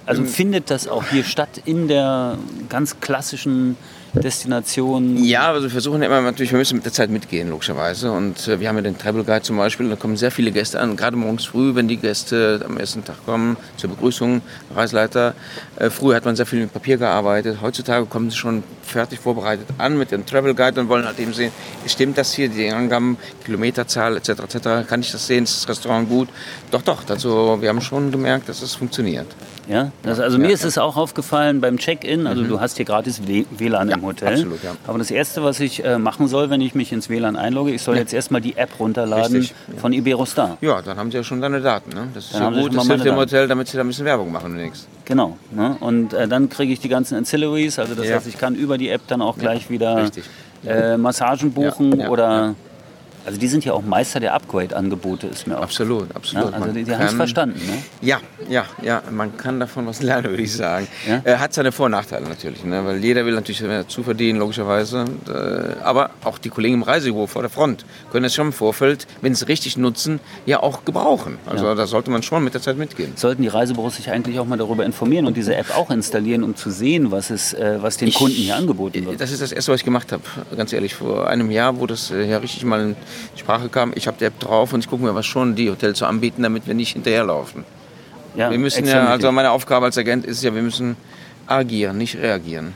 Also 0.06 0.24
findet 0.24 0.70
das 0.70 0.88
auch 0.88 1.04
hier 1.06 1.24
statt 1.24 1.60
in 1.64 1.88
der 1.88 2.36
ganz 2.68 3.00
klassischen 3.00 3.76
Destinationen? 4.14 5.22
Ja, 5.24 5.52
also 5.52 5.62
wir 5.62 5.70
versuchen 5.70 6.02
immer 6.02 6.20
natürlich, 6.20 6.50
wir 6.52 6.58
müssen 6.58 6.76
mit 6.76 6.84
der 6.84 6.92
Zeit 6.92 7.10
mitgehen, 7.10 7.50
logischerweise. 7.50 8.10
Und 8.12 8.48
äh, 8.48 8.60
wir 8.60 8.68
haben 8.68 8.76
ja 8.76 8.82
den 8.82 8.98
Travel 8.98 9.24
Guide 9.24 9.42
zum 9.42 9.56
Beispiel, 9.56 9.88
da 9.88 9.96
kommen 9.96 10.16
sehr 10.16 10.30
viele 10.30 10.50
Gäste 10.50 10.80
an, 10.80 10.96
gerade 10.96 11.16
morgens 11.16 11.44
früh, 11.44 11.74
wenn 11.74 11.88
die 11.88 11.96
Gäste 11.96 12.60
am 12.66 12.76
ersten 12.76 13.04
Tag 13.04 13.24
kommen, 13.24 13.56
zur 13.76 13.90
Begrüßung, 13.90 14.42
Reisleiter. 14.74 15.34
Äh, 15.76 15.90
früher 15.90 16.16
hat 16.16 16.24
man 16.24 16.36
sehr 16.36 16.46
viel 16.46 16.60
mit 16.60 16.72
Papier 16.72 16.96
gearbeitet, 16.96 17.58
heutzutage 17.60 18.06
kommen 18.06 18.30
sie 18.30 18.36
schon 18.36 18.62
fertig 18.82 19.20
vorbereitet 19.20 19.66
an 19.78 19.96
mit 19.96 20.10
dem 20.10 20.26
Travel 20.26 20.54
Guide 20.54 20.80
und 20.80 20.88
wollen 20.88 21.06
halt 21.06 21.18
eben 21.18 21.32
sehen, 21.32 21.52
stimmt 21.86 22.18
das 22.18 22.32
hier, 22.32 22.48
die 22.48 22.68
Angaben, 22.70 23.16
Kilometerzahl 23.44 24.16
etc. 24.16 24.30
etc. 24.30 24.88
Kann 24.88 25.00
ich 25.00 25.12
das 25.12 25.26
sehen, 25.26 25.44
ist 25.44 25.62
das 25.62 25.68
Restaurant 25.68 26.08
gut? 26.08 26.28
Doch, 26.70 26.82
doch, 26.82 27.08
also 27.08 27.58
wir 27.60 27.68
haben 27.68 27.80
schon 27.80 28.10
gemerkt, 28.10 28.48
dass 28.48 28.62
es 28.62 28.74
funktioniert. 28.74 29.26
Ja, 29.70 29.92
das, 30.02 30.18
also 30.18 30.36
ja, 30.36 30.46
mir 30.48 30.52
ist 30.52 30.64
es 30.64 30.78
auch 30.78 30.96
aufgefallen 30.96 31.60
beim 31.60 31.78
Check-in, 31.78 32.26
also 32.26 32.42
mhm. 32.42 32.48
du 32.48 32.60
hast 32.60 32.76
hier 32.76 32.84
gratis 32.84 33.22
WLAN 33.24 33.88
ja, 33.88 33.96
im 33.96 34.02
Hotel. 34.02 34.32
Absolut, 34.32 34.64
ja. 34.64 34.72
Aber 34.84 34.98
das 34.98 35.12
Erste, 35.12 35.44
was 35.44 35.60
ich 35.60 35.84
äh, 35.84 35.96
machen 35.96 36.26
soll, 36.26 36.50
wenn 36.50 36.60
ich 36.60 36.74
mich 36.74 36.90
ins 36.90 37.08
WLAN 37.08 37.36
einlogge, 37.36 37.70
ich 37.70 37.80
soll 37.80 37.96
jetzt 37.96 38.12
erstmal 38.12 38.40
die 38.40 38.56
App 38.56 38.80
runterladen 38.80 39.36
Richtig, 39.36 39.54
von 39.76 39.92
Iberostar. 39.92 40.58
Ja, 40.60 40.82
dann 40.82 40.96
haben 40.96 41.12
sie 41.12 41.18
ja 41.18 41.22
schon 41.22 41.40
deine 41.40 41.60
Daten. 41.60 41.90
Ne? 41.90 42.08
Das 42.12 42.24
ist 42.24 42.34
dann 42.34 42.52
ja 42.52 42.60
gut, 42.62 42.74
das 42.74 42.88
hilft 42.88 43.04
dem 43.04 43.14
Hotel, 43.14 43.46
damit 43.46 43.68
sie 43.68 43.76
da 43.76 43.84
ein 43.84 43.86
bisschen 43.86 44.06
Werbung 44.06 44.32
machen 44.32 44.56
demnächst. 44.56 44.88
Genau. 45.04 45.36
Ne? 45.52 45.76
Und 45.78 46.14
äh, 46.14 46.26
dann 46.26 46.48
kriege 46.48 46.72
ich 46.72 46.80
die 46.80 46.88
ganzen 46.88 47.16
Ancillaries, 47.16 47.78
also 47.78 47.94
das 47.94 48.10
heißt, 48.10 48.26
ich 48.26 48.38
kann 48.38 48.56
über 48.56 48.76
die 48.76 48.88
App 48.88 49.02
dann 49.06 49.22
auch 49.22 49.38
gleich 49.38 49.70
wieder 49.70 50.10
äh, 50.66 50.96
Massagen 50.96 51.52
buchen 51.52 52.08
oder 52.08 52.56
also 53.24 53.38
die 53.38 53.48
sind 53.48 53.64
ja 53.64 53.72
auch 53.72 53.82
Meister 53.82 54.20
der 54.20 54.34
Upgrade-Angebote, 54.34 55.26
ist 55.26 55.46
mir 55.46 55.58
auch. 55.58 55.62
Absolut, 55.62 56.14
absolut. 56.14 56.52
Ja, 56.52 56.58
also 56.58 56.72
die, 56.72 56.84
die 56.84 56.94
haben 56.94 57.06
es 57.06 57.12
verstanden, 57.12 57.60
ne? 57.66 57.82
Ja, 58.00 58.20
ja, 58.48 58.64
ja. 58.82 59.02
Man 59.10 59.36
kann 59.36 59.60
davon 59.60 59.86
was 59.86 60.02
lernen, 60.02 60.30
würde 60.30 60.42
ich 60.42 60.52
sagen. 60.52 60.88
Ja? 61.06 61.20
Er 61.24 61.40
hat 61.40 61.52
seine 61.52 61.72
Vor- 61.72 61.86
und 61.86 61.92
Nachteile 61.92 62.28
natürlich, 62.28 62.64
ne? 62.64 62.84
weil 62.84 63.02
jeder 63.04 63.24
will 63.26 63.34
natürlich 63.34 63.60
dazu 63.60 64.02
verdienen, 64.02 64.38
logischerweise. 64.38 65.04
Äh, 65.28 65.82
aber 65.82 66.10
auch 66.24 66.38
die 66.38 66.48
Kollegen 66.48 66.74
im 66.74 66.82
Reisebüro 66.82 67.26
vor 67.26 67.42
der 67.42 67.50
Front 67.50 67.84
können 68.10 68.24
es 68.24 68.34
schon 68.34 68.48
im 68.48 68.52
Vorfeld, 68.52 69.06
wenn 69.20 69.34
sie 69.34 69.44
es 69.44 69.48
richtig 69.48 69.76
nutzen, 69.76 70.20
ja 70.46 70.62
auch 70.62 70.84
gebrauchen. 70.84 71.38
Also 71.46 71.66
ja. 71.66 71.74
da 71.74 71.86
sollte 71.86 72.10
man 72.10 72.22
schon 72.22 72.42
mit 72.42 72.54
der 72.54 72.62
Zeit 72.62 72.76
mitgehen. 72.76 73.12
Sollten 73.16 73.42
die 73.42 73.48
Reisebüros 73.48 73.96
sich 73.96 74.10
eigentlich 74.10 74.38
auch 74.38 74.46
mal 74.46 74.56
darüber 74.56 74.84
informieren 74.84 75.26
und 75.26 75.36
diese 75.36 75.54
App 75.54 75.76
auch 75.76 75.90
installieren, 75.90 76.42
um 76.42 76.56
zu 76.56 76.70
sehen, 76.70 77.10
was, 77.10 77.30
es, 77.30 77.52
äh, 77.52 77.78
was 77.80 77.96
den 77.96 78.08
ich, 78.08 78.14
Kunden 78.14 78.36
hier 78.36 78.56
angeboten 78.56 79.06
wird? 79.06 79.20
Das 79.20 79.30
ist 79.30 79.42
das 79.42 79.52
Erste, 79.52 79.72
was 79.72 79.80
ich 79.80 79.84
gemacht 79.84 80.12
habe, 80.12 80.22
ganz 80.56 80.72
ehrlich. 80.72 80.94
Vor 80.94 81.28
einem 81.28 81.50
Jahr, 81.50 81.78
wo 81.78 81.86
das 81.86 82.10
äh, 82.10 82.28
ja 82.28 82.38
richtig 82.38 82.64
mal 82.64 82.96
Sprache 83.36 83.68
kam, 83.68 83.92
ich 83.94 84.06
habe 84.06 84.16
die 84.18 84.24
App 84.24 84.38
drauf 84.40 84.72
und 84.72 84.80
ich 84.80 84.88
gucke 84.90 85.04
mir, 85.04 85.14
was 85.14 85.26
schon 85.26 85.54
die 85.54 85.70
Hotels 85.70 85.98
so 85.98 86.06
anbieten, 86.06 86.42
damit 86.42 86.66
wir 86.66 86.74
nicht 86.74 86.92
hinterherlaufen. 86.92 87.64
Ja, 88.36 88.50
wir 88.50 88.58
müssen 88.58 88.86
ja, 88.86 89.06
also 89.06 89.32
meine 89.32 89.50
Aufgabe 89.50 89.86
als 89.86 89.98
Agent 89.98 90.24
ist 90.24 90.42
ja, 90.42 90.54
wir 90.54 90.62
müssen 90.62 90.96
agieren, 91.46 91.98
nicht 91.98 92.16
reagieren. 92.16 92.72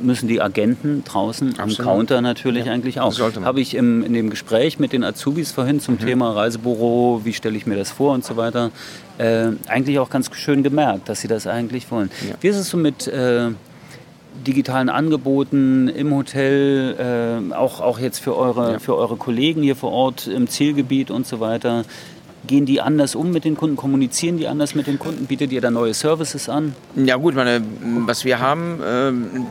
Müssen 0.00 0.28
die 0.28 0.40
Agenten 0.40 1.02
draußen 1.04 1.58
Absolut. 1.58 1.80
am 1.80 1.84
Counter 1.84 2.20
natürlich 2.20 2.66
ja, 2.66 2.72
eigentlich 2.72 3.00
auch. 3.00 3.12
Habe 3.42 3.60
ich 3.60 3.74
im, 3.74 4.04
in 4.04 4.14
dem 4.14 4.30
Gespräch 4.30 4.78
mit 4.78 4.92
den 4.92 5.02
Azubis 5.02 5.50
vorhin 5.50 5.80
zum 5.80 5.94
mhm. 5.94 6.06
Thema 6.06 6.32
Reisebüro, 6.32 7.22
wie 7.24 7.32
stelle 7.32 7.56
ich 7.56 7.66
mir 7.66 7.76
das 7.76 7.90
vor 7.90 8.14
und 8.14 8.24
so 8.24 8.36
weiter, 8.36 8.70
äh, 9.18 9.48
eigentlich 9.66 9.98
auch 9.98 10.08
ganz 10.08 10.30
schön 10.32 10.62
gemerkt, 10.62 11.08
dass 11.08 11.20
sie 11.20 11.28
das 11.28 11.46
eigentlich 11.46 11.90
wollen. 11.90 12.10
Ja. 12.26 12.36
Wie 12.40 12.48
ist 12.48 12.56
es 12.56 12.70
so 12.70 12.76
mit 12.76 13.08
äh, 13.08 13.50
digitalen 14.46 14.88
Angeboten 14.88 15.88
im 15.88 16.14
Hotel, 16.14 17.42
äh, 17.50 17.54
auch, 17.54 17.80
auch 17.80 17.98
jetzt 17.98 18.18
für 18.18 18.36
eure, 18.36 18.72
ja. 18.72 18.78
für 18.78 18.96
eure 18.96 19.16
Kollegen 19.16 19.62
hier 19.62 19.76
vor 19.76 19.92
Ort 19.92 20.26
im 20.26 20.48
Zielgebiet 20.48 21.10
und 21.10 21.26
so 21.26 21.40
weiter. 21.40 21.84
Gehen 22.46 22.64
die 22.64 22.80
anders 22.80 23.14
um 23.14 23.32
mit 23.32 23.44
den 23.44 23.56
Kunden? 23.56 23.76
Kommunizieren 23.76 24.38
die 24.38 24.46
anders 24.46 24.74
mit 24.74 24.86
den 24.86 24.98
Kunden? 24.98 25.26
Bietet 25.26 25.52
ihr 25.52 25.60
da 25.60 25.70
neue 25.70 25.92
Services 25.92 26.48
an? 26.48 26.74
Ja 26.96 27.16
gut, 27.16 27.34
meine, 27.34 27.62
was 28.06 28.24
wir 28.24 28.40
haben, 28.40 28.80
ähm, 28.82 29.46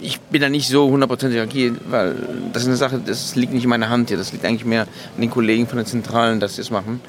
ich 0.00 0.20
bin 0.20 0.40
da 0.40 0.48
nicht 0.48 0.68
so 0.68 0.88
hundertprozentig 0.88 1.40
agil, 1.40 1.76
weil 1.88 2.14
das 2.52 2.62
ist 2.62 2.68
eine 2.68 2.76
Sache, 2.76 3.00
das 3.04 3.34
liegt 3.36 3.52
nicht 3.52 3.64
in 3.64 3.70
meiner 3.70 3.88
Hand 3.88 4.08
hier. 4.08 4.18
Das 4.18 4.32
liegt 4.32 4.44
eigentlich 4.44 4.64
mehr 4.64 4.82
an 4.82 5.20
den 5.20 5.30
Kollegen 5.30 5.66
von 5.66 5.76
der 5.76 5.86
Zentralen, 5.86 6.40
dass 6.40 6.56
sie 6.56 6.60
es 6.60 6.70
machen. 6.70 7.00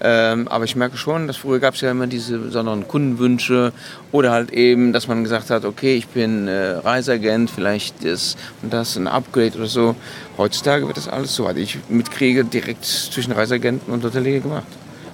Ähm, 0.00 0.46
aber 0.48 0.64
ich 0.64 0.76
merke 0.76 0.96
schon, 0.96 1.26
dass 1.26 1.36
früher 1.36 1.58
gab 1.58 1.74
es 1.74 1.80
ja 1.80 1.90
immer 1.90 2.06
diese 2.06 2.38
besonderen 2.38 2.86
Kundenwünsche 2.86 3.72
oder 4.12 4.30
halt 4.30 4.50
eben, 4.52 4.92
dass 4.92 5.08
man 5.08 5.22
gesagt 5.24 5.50
hat, 5.50 5.64
okay, 5.64 5.96
ich 5.96 6.08
bin 6.08 6.48
äh, 6.48 6.72
Reiseagent, 6.72 7.50
vielleicht 7.50 8.04
ist 8.04 8.36
und 8.62 8.72
das 8.72 8.96
ein 8.96 9.06
Upgrade 9.08 9.56
oder 9.56 9.66
so. 9.66 9.96
Heutzutage 10.36 10.86
wird 10.86 10.96
das 10.98 11.08
alles, 11.08 11.34
soweit 11.34 11.56
ich 11.56 11.78
mitkriege, 11.88 12.44
direkt 12.44 12.84
zwischen 12.84 13.32
Reiseagenten 13.32 13.92
und 13.92 14.04
Hotelier 14.04 14.40
gemacht. 14.40 14.66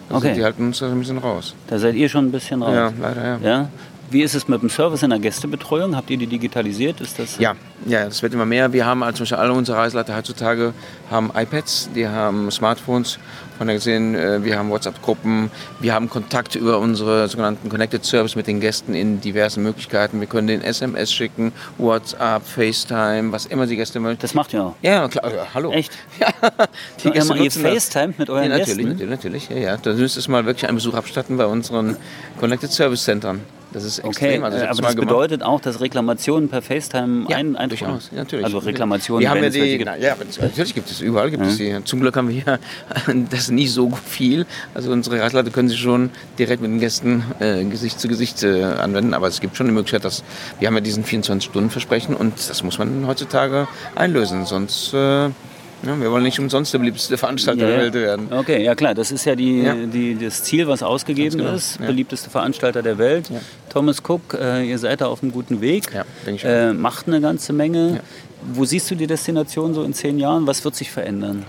Also 0.08 0.26
Okay. 0.26 0.34
die 0.36 0.44
halten 0.44 0.66
uns 0.66 0.80
da 0.80 0.88
ein 0.90 0.98
bisschen 0.98 1.18
raus. 1.18 1.54
Da 1.68 1.78
seid 1.78 1.94
ihr 1.94 2.08
schon 2.08 2.26
ein 2.26 2.32
bisschen 2.32 2.62
raus. 2.62 2.74
Ja, 2.74 2.92
leider 3.00 3.24
ja. 3.24 3.38
Ja? 3.42 3.68
Wie 4.10 4.20
ist 4.22 4.34
es 4.34 4.46
mit 4.46 4.60
dem 4.60 4.68
Service 4.68 5.02
in 5.02 5.08
der 5.08 5.18
Gästebetreuung? 5.20 5.96
Habt 5.96 6.10
ihr 6.10 6.18
die 6.18 6.26
digitalisiert? 6.26 7.00
Ist 7.00 7.18
das 7.18 7.38
Ja, 7.38 7.54
ja, 7.86 8.04
das 8.04 8.22
wird 8.22 8.34
immer 8.34 8.44
mehr. 8.44 8.70
Wir 8.74 8.84
haben 8.84 9.02
also 9.02 9.18
zum 9.18 9.22
Beispiel 9.24 9.38
alle 9.38 9.54
unsere 9.54 9.78
Reiseleiter 9.78 10.14
heutzutage 10.14 10.74
haben 11.10 11.30
iPads, 11.34 11.88
die 11.94 12.06
haben 12.06 12.50
Smartphones. 12.50 13.18
Gesehen, 13.68 14.14
äh, 14.14 14.44
wir 14.44 14.58
haben 14.58 14.70
WhatsApp-Gruppen, 14.70 15.50
wir 15.80 15.94
haben 15.94 16.08
Kontakt 16.10 16.54
über 16.54 16.78
unsere 16.78 17.28
sogenannten 17.28 17.68
Connected 17.68 18.04
Service 18.04 18.34
mit 18.34 18.46
den 18.46 18.60
Gästen 18.60 18.94
in 18.94 19.20
diversen 19.20 19.62
Möglichkeiten. 19.62 20.20
Wir 20.20 20.26
können 20.26 20.48
den 20.48 20.62
SMS 20.62 21.12
schicken, 21.12 21.52
WhatsApp, 21.78 22.42
FaceTime, 22.46 23.32
was 23.32 23.46
immer 23.46 23.66
die 23.66 23.76
Gäste 23.76 24.00
möchten. 24.00 24.20
Das 24.22 24.34
macht 24.34 24.52
ihr 24.52 24.64
auch. 24.64 24.74
Ja, 24.82 25.06
klar, 25.08 25.32
ja, 25.34 25.46
hallo. 25.54 25.70
Echt? 25.72 25.92
Ja, 26.20 26.28
die 27.02 27.08
Ihr, 27.08 27.14
ihr 27.16 27.24
nutzen 27.24 27.62
das. 27.62 27.72
FaceTime 27.72 28.14
mit 28.18 28.30
euren 28.30 28.44
Ja, 28.44 28.48
natürlich, 28.58 28.68
Gästen? 28.86 28.88
natürlich, 29.10 29.10
natürlich. 29.10 29.48
Ja, 29.50 29.56
ja. 29.56 29.76
Da 29.76 29.92
müsstest 29.92 30.26
du 30.26 30.30
mal 30.32 30.44
wirklich 30.46 30.66
einen 30.66 30.76
Besuch 30.76 30.94
abstatten 30.94 31.36
bei 31.36 31.46
unseren 31.46 31.96
Connected 32.40 32.72
Service 32.72 33.04
Centern. 33.04 33.40
Das 33.72 33.84
ist 33.84 34.00
Okay, 34.00 34.08
extrem. 34.08 34.44
Also 34.44 34.56
ich 34.58 34.62
äh, 34.62 34.66
aber 34.66 34.82
das 34.82 34.94
gemacht. 34.94 35.08
bedeutet 35.08 35.42
auch, 35.42 35.60
dass 35.60 35.80
Reklamationen 35.80 36.48
per 36.48 36.62
FaceTime 36.62 37.26
Ja, 37.28 37.36
ein, 37.36 37.56
ein 37.56 37.68
durchaus, 37.68 38.10
ja, 38.12 38.18
natürlich. 38.18 38.44
Also 38.44 38.58
Reklamationen, 38.58 39.20
wir 39.22 39.30
haben 39.30 39.42
ja 39.42 39.50
die, 39.50 39.82
na, 39.84 39.96
ja, 39.96 40.14
natürlich 40.40 40.74
gibt 40.74 40.90
es 40.90 41.00
überall 41.00 41.30
gibt 41.30 41.44
es 41.46 41.56
die. 41.56 41.76
Zum 41.84 42.00
Glück 42.00 42.16
haben 42.16 42.28
wir 42.28 42.42
hier 42.42 42.58
das 43.30 43.50
nicht 43.50 43.72
so 43.72 43.90
viel. 44.06 44.46
Also 44.74 44.92
unsere 44.92 45.20
Reiseleiter 45.20 45.50
können 45.50 45.68
sich 45.68 45.80
schon 45.80 46.10
direkt 46.38 46.62
mit 46.62 46.70
den 46.70 46.80
Gästen 46.80 47.24
äh, 47.40 47.64
Gesicht 47.64 48.00
zu 48.00 48.08
Gesicht 48.08 48.42
äh, 48.42 48.62
anwenden, 48.62 49.14
aber 49.14 49.28
es 49.28 49.40
gibt 49.40 49.56
schon 49.56 49.66
die 49.66 49.72
Möglichkeit, 49.72 50.04
dass 50.04 50.22
wir 50.58 50.68
haben 50.68 50.74
ja 50.74 50.80
diesen 50.80 51.04
24 51.04 51.50
Stunden 51.50 51.70
Versprechen 51.70 52.14
und 52.14 52.34
das 52.48 52.62
muss 52.62 52.78
man 52.78 53.06
heutzutage 53.06 53.68
einlösen, 53.94 54.44
sonst 54.46 54.92
äh, 54.94 55.30
ja, 55.84 56.00
wir 56.00 56.10
wollen 56.10 56.22
nicht 56.22 56.38
umsonst 56.38 56.72
der 56.72 56.78
beliebteste 56.78 57.16
Veranstalter 57.16 57.66
der 57.66 57.78
Welt 57.78 57.94
werden. 57.94 58.28
Okay, 58.32 58.62
ja 58.62 58.74
klar, 58.74 58.94
das 58.94 59.10
ist 59.12 59.24
ja, 59.24 59.34
die, 59.34 59.62
Ja. 59.62 59.74
die, 59.74 60.16
das 60.16 60.42
Ziel, 60.44 60.66
was 60.68 60.82
ausgegeben 60.82 61.38
genau, 61.38 61.54
ist. 61.54 61.78
ja. 61.80 61.86
Beliebteste 61.86 62.30
Veranstalter 62.30 62.82
der 62.82 62.98
Welt. 62.98 63.30
Ja. 63.30 63.40
Thomas 63.70 64.02
Cook, 64.06 64.34
äh, 64.40 64.68
ihr 64.68 64.78
seid 64.78 65.00
da 65.00 65.06
auf 65.06 65.22
einem 65.22 65.32
guten 65.32 65.60
Weg. 65.60 65.92
Ja, 65.94 66.04
denke 66.26 66.36
ich 66.36 66.44
äh, 66.44 66.72
macht 66.72 67.06
eine 67.08 67.20
ganze 67.20 67.52
Menge. 67.52 67.94
Ja. 67.94 68.00
Wo 68.54 68.64
siehst 68.64 68.90
du 68.90 68.94
die 68.94 69.06
Destination 69.06 69.74
so 69.74 69.82
in 69.82 69.94
zehn 69.94 70.18
Jahren? 70.18 70.46
Was 70.46 70.64
wird 70.64 70.74
sich 70.74 70.90
verändern? 70.90 71.44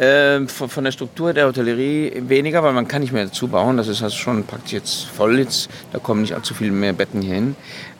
Ähm, 0.00 0.48
von, 0.48 0.68
von 0.68 0.84
der 0.84 0.92
Struktur 0.92 1.32
der 1.32 1.46
Hotellerie 1.46 2.22
weniger, 2.28 2.62
weil 2.62 2.72
man 2.72 2.86
kann 2.86 3.02
nicht 3.02 3.12
mehr 3.12 3.24
dazu 3.24 3.48
bauen. 3.48 3.76
Das 3.76 3.88
ist 3.88 4.02
also 4.02 4.16
schon 4.16 4.44
praktisch 4.44 4.72
jetzt 4.72 5.04
voll. 5.06 5.38
Jetzt, 5.40 5.68
da 5.92 5.98
kommen 5.98 6.20
nicht 6.22 6.34
allzu 6.34 6.54
viele 6.54 6.70
mehr 6.70 6.92
Betten 6.92 7.20
hier 7.20 7.34
hin. 7.34 7.56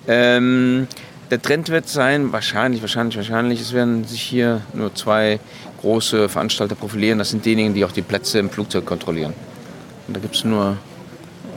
Ähm, 0.07 0.87
der 1.30 1.40
Trend 1.42 1.68
wird 1.68 1.88
sein, 1.88 2.32
wahrscheinlich, 2.32 2.80
wahrscheinlich, 2.80 3.16
wahrscheinlich, 3.16 3.61
es 3.61 3.73
werden 3.73 4.04
sich 4.04 4.23
hier 4.23 4.62
nur 4.73 4.94
zwei 4.94 5.40
große 5.80 6.28
Veranstalter 6.28 6.75
profilieren. 6.75 7.18
Das 7.18 7.30
sind 7.30 7.44
diejenigen, 7.44 7.75
die 7.75 7.85
auch 7.85 7.92
die 7.92 8.02
Plätze 8.02 8.38
im 8.38 8.50
Flugzeug 8.50 8.87
kontrollieren. 8.87 9.35
Und 10.06 10.16
da 10.16 10.20
gibt 10.20 10.37
es 10.37 10.44
nur 10.44 10.76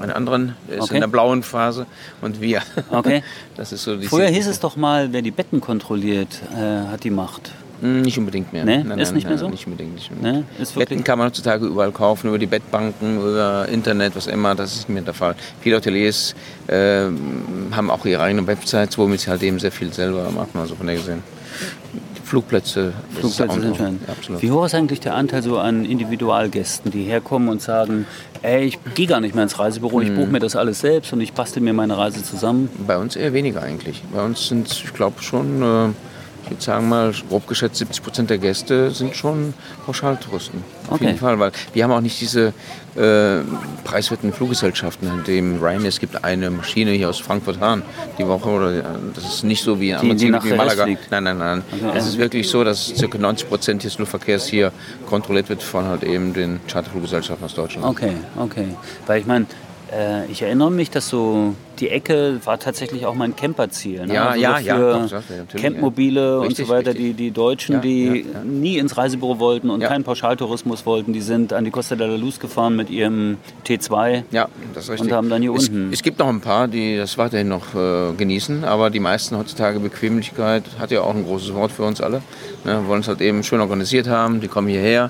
einen 0.01 0.11
anderen, 0.11 0.55
der 0.67 0.77
ist 0.77 0.83
Okay. 0.85 0.95
in 0.95 1.01
der 1.01 1.07
blauen 1.07 1.43
Phase 1.43 1.85
und 2.21 2.41
wir. 2.41 2.61
Okay. 2.89 3.23
Das 3.55 3.71
ist 3.71 3.83
so 3.83 3.95
die 3.95 4.07
Früher 4.07 4.27
hieß 4.27 4.47
es 4.47 4.59
doch 4.59 4.75
mal, 4.75 5.13
wer 5.13 5.21
die 5.21 5.29
Betten 5.31 5.61
kontrolliert, 5.61 6.41
äh, 6.55 6.87
hat 6.91 7.03
die 7.03 7.11
Macht. 7.11 7.51
Hm, 7.81 8.01
Nicht 8.01 8.17
unbedingt 8.17 8.53
mehr. 8.53 8.63
Nee? 8.63 8.83
Ist 9.01 9.13
nicht 9.13 9.27
mehr 9.27 9.37
so? 9.37 9.49
Nicht 9.49 9.65
unbedingt. 9.65 9.95
Nicht 9.95 10.11
unbedingt. 10.11 10.37
Ne? 10.37 10.45
Wirklich, 10.57 10.75
Betten 10.75 11.03
kann 11.03 11.17
man 11.19 11.27
heutzutage 11.27 11.65
überall 11.65 11.91
kaufen, 11.91 12.27
über 12.27 12.37
die 12.39 12.45
Bettbanken, 12.45 13.17
über 13.17 13.67
Internet, 13.69 14.15
was 14.15 14.27
immer. 14.27 14.55
Das 14.55 14.71
ist 14.71 14.77
nicht 14.81 14.89
mehr 14.89 15.01
der 15.03 15.13
Fall. 15.13 15.35
Viele 15.61 15.77
Hoteliers 15.77 16.35
ähm, 16.69 17.19
haben 17.75 17.89
auch 17.89 18.05
ihre 18.05 18.21
eigene 18.21 18.45
Websites, 18.47 18.97
womit 18.97 19.21
sie 19.21 19.29
halt 19.31 19.43
eben 19.43 19.59
sehr 19.59 19.71
viel 19.71 19.91
selber 19.91 20.29
machen. 20.31 20.59
Also 20.59 20.75
von 20.75 20.85
der 20.87 20.95
gesehen. 20.95 21.23
Flugplätze, 22.23 22.93
Flugplätze 23.19 23.59
sind. 23.61 23.79
Ja, 23.79 23.89
absolut. 24.13 24.41
Wie 24.41 24.51
hoch 24.51 24.65
ist 24.65 24.73
eigentlich 24.73 25.01
der 25.01 25.15
Anteil 25.15 25.43
so 25.43 25.57
an 25.57 25.83
Individualgästen, 25.83 26.89
die 26.89 27.03
herkommen 27.03 27.49
und 27.49 27.61
sagen, 27.61 28.05
ey, 28.41 28.63
ich 28.67 28.79
gehe 28.95 29.05
gar 29.07 29.19
nicht 29.19 29.35
mehr 29.35 29.43
ins 29.43 29.59
Reisebüro, 29.59 29.97
Mhm. 29.97 30.03
ich 30.03 30.13
buche 30.15 30.27
mir 30.27 30.39
das 30.39 30.55
alles 30.55 30.79
selbst 30.79 31.11
und 31.11 31.19
ich 31.19 31.33
bastel 31.33 31.61
mir 31.61 31.73
meine 31.73 31.97
Reise 31.97 32.23
zusammen? 32.23 32.69
Bei 32.87 32.97
uns 32.97 33.17
eher 33.17 33.33
weniger 33.33 33.61
eigentlich. 33.61 34.01
Bei 34.13 34.23
uns 34.23 34.47
sind, 34.47 34.71
ich 34.71 34.93
glaube 34.93 35.21
schon, 35.21 35.61
äh, 35.61 35.89
ich 36.51 36.57
würde 36.57 36.63
sagen 36.63 36.89
mal, 36.89 37.13
grob 37.29 37.47
geschätzt 37.47 37.77
70 37.77 38.03
Prozent 38.03 38.29
der 38.29 38.37
Gäste 38.37 38.91
sind 38.91 39.15
schon 39.15 39.53
Pauschaltouristen. 39.85 40.63
Auf 40.87 40.95
Okay. 40.95 41.05
jeden 41.05 41.17
Fall, 41.17 41.39
weil 41.39 41.51
wir 41.73 41.83
haben 41.85 41.91
auch 41.91 42.01
nicht 42.01 42.19
diese 42.19 42.53
äh, 42.97 43.39
preiswerten 43.85 44.33
Fluggesellschaften, 44.33 45.07
in 45.07 45.23
dem 45.23 45.63
Ryanair, 45.63 45.87
es 45.87 45.99
gibt 45.99 46.23
eine 46.25 46.49
Maschine 46.51 46.91
hier 46.91 47.09
aus 47.09 47.19
Frankfurt-Hahn 47.19 47.83
die 48.17 48.27
Woche, 48.27 48.49
oder 48.49 48.83
das 49.15 49.23
ist 49.35 49.43
nicht 49.45 49.63
so 49.63 49.79
wie 49.79 49.91
in 49.91 49.95
anderen 49.95 50.17
die 50.17 50.21
Zielen 50.21 50.31
nach 50.33 50.43
wie 50.43 50.49
Rest 50.49 50.57
Malaga. 50.77 50.85
Nein, 51.09 51.23
nein, 51.23 51.37
nein. 51.37 51.63
Okay. 51.71 51.97
Es 51.97 52.05
ist 52.07 52.17
wirklich 52.17 52.49
so, 52.49 52.63
dass 52.65 52.91
ca. 52.99 53.17
90 53.17 53.47
Prozent 53.47 53.83
des 53.85 53.97
Luftverkehrs 53.97 54.47
hier 54.47 54.73
kontrolliert 55.07 55.47
wird 55.47 55.63
von 55.63 55.85
halt 55.85 56.03
eben 56.03 56.33
den 56.33 56.59
Charterfluggesellschaften 56.67 57.45
aus 57.45 57.53
Deutschland. 57.55 57.85
Okay, 57.87 58.13
okay. 58.37 58.67
Weil 59.07 59.21
ich 59.21 59.25
meine, 59.25 59.45
äh, 59.93 60.25
ich 60.31 60.41
erinnere 60.41 60.71
mich, 60.71 60.89
dass 60.89 61.07
so 61.09 61.53
die 61.79 61.89
Ecke 61.89 62.39
war 62.45 62.59
tatsächlich 62.59 63.05
auch 63.07 63.15
mein 63.15 63.35
Camperziel. 63.35 64.05
Ne? 64.05 64.13
Ja, 64.13 64.35
ja, 64.35 64.59
so 64.59 64.65
ja, 64.67 64.77
doch, 64.77 65.09
ja, 65.11 65.21
natürlich, 65.37 65.61
Campmobile 65.63 66.21
ja. 66.21 66.37
und 66.37 66.47
Richtig, 66.47 66.67
so 66.67 66.73
weiter, 66.73 66.89
richtig. 66.91 67.05
die, 67.07 67.13
die 67.13 67.31
Deutschen, 67.31 67.75
Ja, 67.75 67.81
die 67.81 68.05
ja, 68.05 68.13
ja. 68.15 68.43
nie 68.43 68.77
ins 68.77 68.95
Reisebüro 68.97 69.39
wollten 69.39 69.69
und 69.71 69.81
keinen 69.81 70.03
Pauschaltourismus 70.03 70.85
wollten, 70.85 71.11
die 71.13 71.21
sind 71.21 71.53
an 71.53 71.65
die 71.65 71.71
Costa 71.71 71.95
de 71.95 72.07
la 72.07 72.15
Luz 72.17 72.39
gefahren 72.39 72.75
mit 72.75 72.89
ihrem 72.91 73.37
T2. 73.67 74.23
Ja, 74.31 74.47
das 74.75 74.83
ist 74.85 74.89
richtig. 74.91 75.09
Und 75.09 75.15
haben 75.15 75.29
dann 75.29 75.41
hier 75.41 75.53
es, 75.55 75.69
unten- 75.69 75.91
Es 75.91 76.03
gibt 76.03 76.19
noch 76.19 76.29
ein 76.29 76.41
paar, 76.41 76.67
die 76.67 76.97
das 76.97 77.17
weiterhin 77.17 77.47
noch 77.47 77.73
äh, 77.73 78.13
genießen, 78.15 78.63
aber 78.63 78.91
die 78.91 78.99
meisten 78.99 79.35
heutzutage 79.37 79.79
Bequemlichkeit 79.79 80.63
hat 80.79 80.91
ja 80.91 81.01
auch 81.01 81.15
ein 81.15 81.25
großes 81.25 81.53
Wort 81.55 81.71
für 81.71 81.83
uns 81.83 81.99
alle. 82.01 82.21
Ne, 82.63 82.83
wollen 82.87 83.01
es 83.01 83.07
halt 83.07 83.21
eben 83.21 83.43
schön 83.43 83.59
organisiert 83.59 84.07
haben, 84.07 84.39
die 84.39 84.47
kommen 84.47 84.67
hierher. 84.67 85.09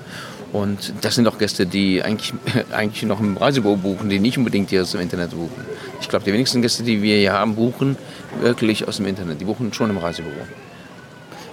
Und 0.52 0.92
das 1.00 1.14
sind 1.14 1.26
auch 1.26 1.38
Gäste, 1.38 1.64
die 1.66 2.02
eigentlich, 2.02 2.34
eigentlich 2.72 3.02
noch 3.04 3.20
im 3.20 3.36
Reisebüro 3.36 3.76
buchen, 3.76 4.10
die 4.10 4.18
nicht 4.18 4.36
unbedingt 4.36 4.70
hier 4.70 4.82
aus 4.82 4.92
dem 4.92 5.00
Internet 5.00 5.30
buchen. 5.30 5.64
Ich 6.00 6.08
glaube, 6.08 6.24
die 6.24 6.32
wenigsten 6.32 6.60
Gäste, 6.60 6.82
die 6.82 7.00
wir 7.02 7.16
hier 7.16 7.32
haben, 7.32 7.54
buchen 7.54 7.96
wirklich 8.40 8.86
aus 8.86 8.98
dem 8.98 9.06
Internet. 9.06 9.40
Die 9.40 9.44
buchen 9.46 9.72
schon 9.72 9.88
im 9.90 9.96
Reisebüro. 9.98 10.34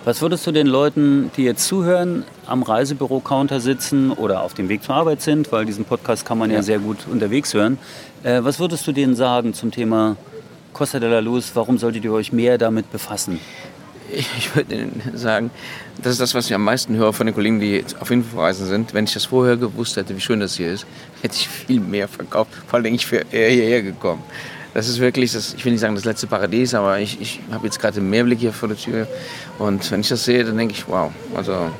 Was 0.06 0.22
würdest 0.22 0.48
du 0.48 0.52
den 0.52 0.68
Leuten, 0.68 1.30
die 1.38 1.44
jetzt 1.44 1.68
zuhören, 1.68 2.24
am 2.46 2.64
Reisebüro-Counter 2.64 3.60
sitzen 3.60 4.12
oder 4.12 4.42
auf 4.44 4.54
dem 4.54 4.70
Weg 4.70 4.84
zur 4.84 4.96
Arbeit 4.96 5.22
sind, 5.22 5.52
weil 5.52 5.66
diesen 5.66 5.86
Podcast 5.86 6.26
kann 6.26 6.38
man 6.38 6.50
ja, 6.50 6.58
Ja. 6.58 6.64
sehr 6.64 6.80
gut 6.80 7.00
unterwegs 7.12 7.54
hören, 7.54 7.78
äh, 8.24 8.40
was 8.42 8.60
würdest 8.60 8.88
du 8.88 8.92
denen 8.92 9.16
sagen 9.16 9.54
zum 9.54 9.72
Thema 9.72 10.16
Costa 10.74 11.00
de 11.00 11.10
la 11.10 11.20
Luz? 11.20 11.52
Warum 11.54 11.78
solltet 11.78 12.06
ihr 12.06 12.14
euch 12.14 12.32
mehr 12.32 12.58
damit 12.58 12.92
befassen? 12.92 13.40
Ich 14.38 14.56
würde 14.56 14.76
Ihnen 14.76 15.02
sagen, 15.16 15.52
das 16.02 16.14
ist 16.14 16.22
das, 16.22 16.34
was 16.34 16.46
ich 16.48 16.54
am 16.54 16.64
meisten 16.64 16.96
höre 16.96 17.14
von 17.14 17.26
den 17.26 17.36
Kollegen, 17.36 17.60
die 17.60 17.84
auf 18.00 18.10
Inforeisen 18.12 18.68
sind. 18.68 18.94
Wenn 18.94 19.06
ich 19.06 19.14
das 19.14 19.26
vorher 19.26 19.58
gewusst 19.58 19.98
hätte, 19.98 20.16
wie 20.16 20.22
schön 20.22 20.40
das 20.40 20.56
hier 20.56 20.72
ist, 20.72 20.86
hätte 21.22 21.36
ich 21.36 21.48
viel 21.48 21.80
mehr 21.80 22.08
verkauft. 22.08 22.52
Vor 22.68 22.80
allem, 22.80 22.94
ich 22.94 23.12
wäre 23.12 23.26
eher 23.32 23.50
hierher 23.50 23.82
gekommen. 23.84 24.24
Das 24.74 24.88
ist 24.88 25.00
wirklich, 25.00 25.32
das, 25.32 25.56
ich 25.56 25.66
will 25.66 25.72
nicht 25.72 25.82
sagen 25.82 25.96
das 25.96 26.06
letzte 26.06 26.28
Paradies, 26.28 26.76
aber 26.76 27.00
ich, 27.00 27.20
ich 27.20 27.40
habe 27.52 27.66
jetzt 27.66 27.80
gerade 27.80 27.98
einen 27.98 28.10
Mehrblick 28.10 28.40
hier 28.40 28.54
vor 28.54 28.70
der 28.70 28.78
Tür. 28.78 29.08
Und 29.58 29.90
wenn 29.92 30.02
ich 30.02 30.10
das 30.10 30.24
sehe, 30.24 30.44
dann 30.44 30.58
denke 30.58 30.74
ich, 30.74 30.88
wow. 30.88 31.12
Also 31.36 31.72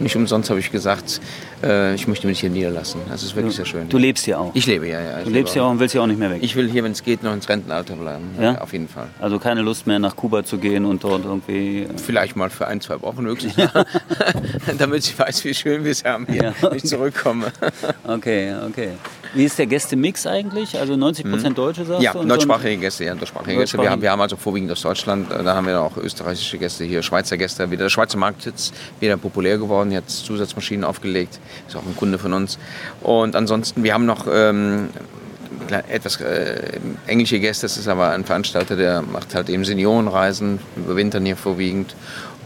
nicht 0.00 0.16
umsonst 0.16 0.50
habe 0.50 0.60
ich 0.60 0.70
gesagt, 0.70 1.20
äh, 1.62 1.94
ich 1.94 2.06
möchte 2.08 2.26
mich 2.26 2.40
hier 2.40 2.50
niederlassen. 2.50 3.00
Das 3.08 3.22
ist 3.22 3.34
wirklich 3.36 3.56
sehr 3.56 3.64
schön. 3.66 3.88
Du 3.88 3.98
lebst 3.98 4.24
hier 4.24 4.38
auch. 4.40 4.50
ich 4.54 4.66
lebe, 4.66 4.88
ja, 4.88 5.00
ja. 5.00 5.18
Ich 5.18 5.24
du 5.24 5.30
lebst 5.30 5.52
hier 5.54 5.64
auch 5.64 5.70
und 5.70 5.80
willst 5.80 5.92
hier 5.92 6.02
auch 6.02 6.06
nicht 6.06 6.18
mehr 6.18 6.30
weg. 6.30 6.38
Ich 6.42 6.54
will 6.56 6.70
hier, 6.70 6.84
wenn 6.84 6.92
es 6.92 7.02
geht, 7.02 7.22
noch 7.22 7.32
ins 7.32 7.48
Rentenalter 7.48 7.96
bleiben. 7.96 8.30
Ja? 8.40 8.58
Auf 8.60 8.72
jeden 8.72 8.88
Fall. 8.88 9.08
also 9.20 9.38
keine 9.38 9.62
Lust 9.62 9.86
mehr 9.86 9.98
nach 9.98 10.16
Kuba 10.16 10.44
zu 10.44 10.58
gehen 10.58 10.84
und 10.84 11.02
dort 11.04 11.24
irgendwie. 11.24 11.82
äh, 11.82 11.88
Vielleicht 11.96 12.36
mal 12.36 12.50
für 12.50 12.66
ein, 12.66 12.80
zwei 12.80 13.00
Wochen 13.02 13.24
höchstens. 13.26 13.54
Damit 14.78 15.04
ich 15.06 15.18
weiß, 15.18 15.44
wie 15.44 15.54
schön 15.54 15.84
wir 15.84 15.92
es 15.92 16.04
haben 16.04 16.26
hier, 16.28 16.42
Ja. 16.42 16.54
wenn 16.70 16.76
ich 16.76 16.84
zurückkomme. 16.84 17.46
Okay, 18.06 18.54
okay. 18.66 18.90
Wie 19.34 19.44
ist 19.44 19.58
der 19.58 19.66
Gästemix 19.66 20.26
eigentlich? 20.26 20.78
Also 20.78 20.96
90 20.96 21.30
Prozent 21.30 21.58
Deutsche 21.58 21.84
sagst. 21.84 22.02
Ja, 22.02 22.12
du? 22.12 22.24
deutschsprachige 22.24 22.76
Gäste, 22.76 23.04
ja, 23.04 23.14
deutschsprachige 23.14 23.58
Gäste. 23.58 23.78
Wir 23.78 23.90
haben, 23.90 24.02
wir 24.02 24.10
haben 24.10 24.20
also 24.20 24.36
vorwiegend 24.36 24.70
aus 24.72 24.82
Deutschland, 24.82 25.30
äh, 25.30 25.42
da 25.42 25.54
haben 25.54 25.66
wir 25.66 25.80
auch 25.80 25.96
österreichische 25.96 26.58
Gäste 26.58 26.84
hier, 26.84 27.02
Schweizer 27.02 27.36
Gäste. 27.36 27.70
Wieder 27.70 27.84
der 27.84 27.90
Schweizer 27.90 28.18
Markt 28.18 28.46
ist 28.46 28.74
wieder 29.00 29.16
populär 29.16 29.58
geworden, 29.58 29.92
jetzt 29.92 30.24
Zusatzmaschinen 30.24 30.84
aufgelegt, 30.84 31.38
ist 31.66 31.76
auch 31.76 31.84
ein 31.84 31.96
Kunde 31.96 32.18
von 32.18 32.32
uns. 32.32 32.58
Und 33.00 33.36
ansonsten, 33.36 33.82
wir 33.82 33.94
haben 33.94 34.06
noch 34.06 34.26
ähm, 34.30 34.88
etwas 35.88 36.20
äh, 36.20 36.78
englische 37.06 37.38
Gäste, 37.38 37.66
das 37.66 37.76
ist 37.76 37.88
aber 37.88 38.10
ein 38.10 38.24
Veranstalter, 38.24 38.76
der 38.76 39.02
macht 39.02 39.34
halt 39.34 39.48
eben 39.48 39.64
Seniorenreisen, 39.64 40.58
überwintern 40.76 41.24
hier 41.24 41.36
vorwiegend. 41.36 41.94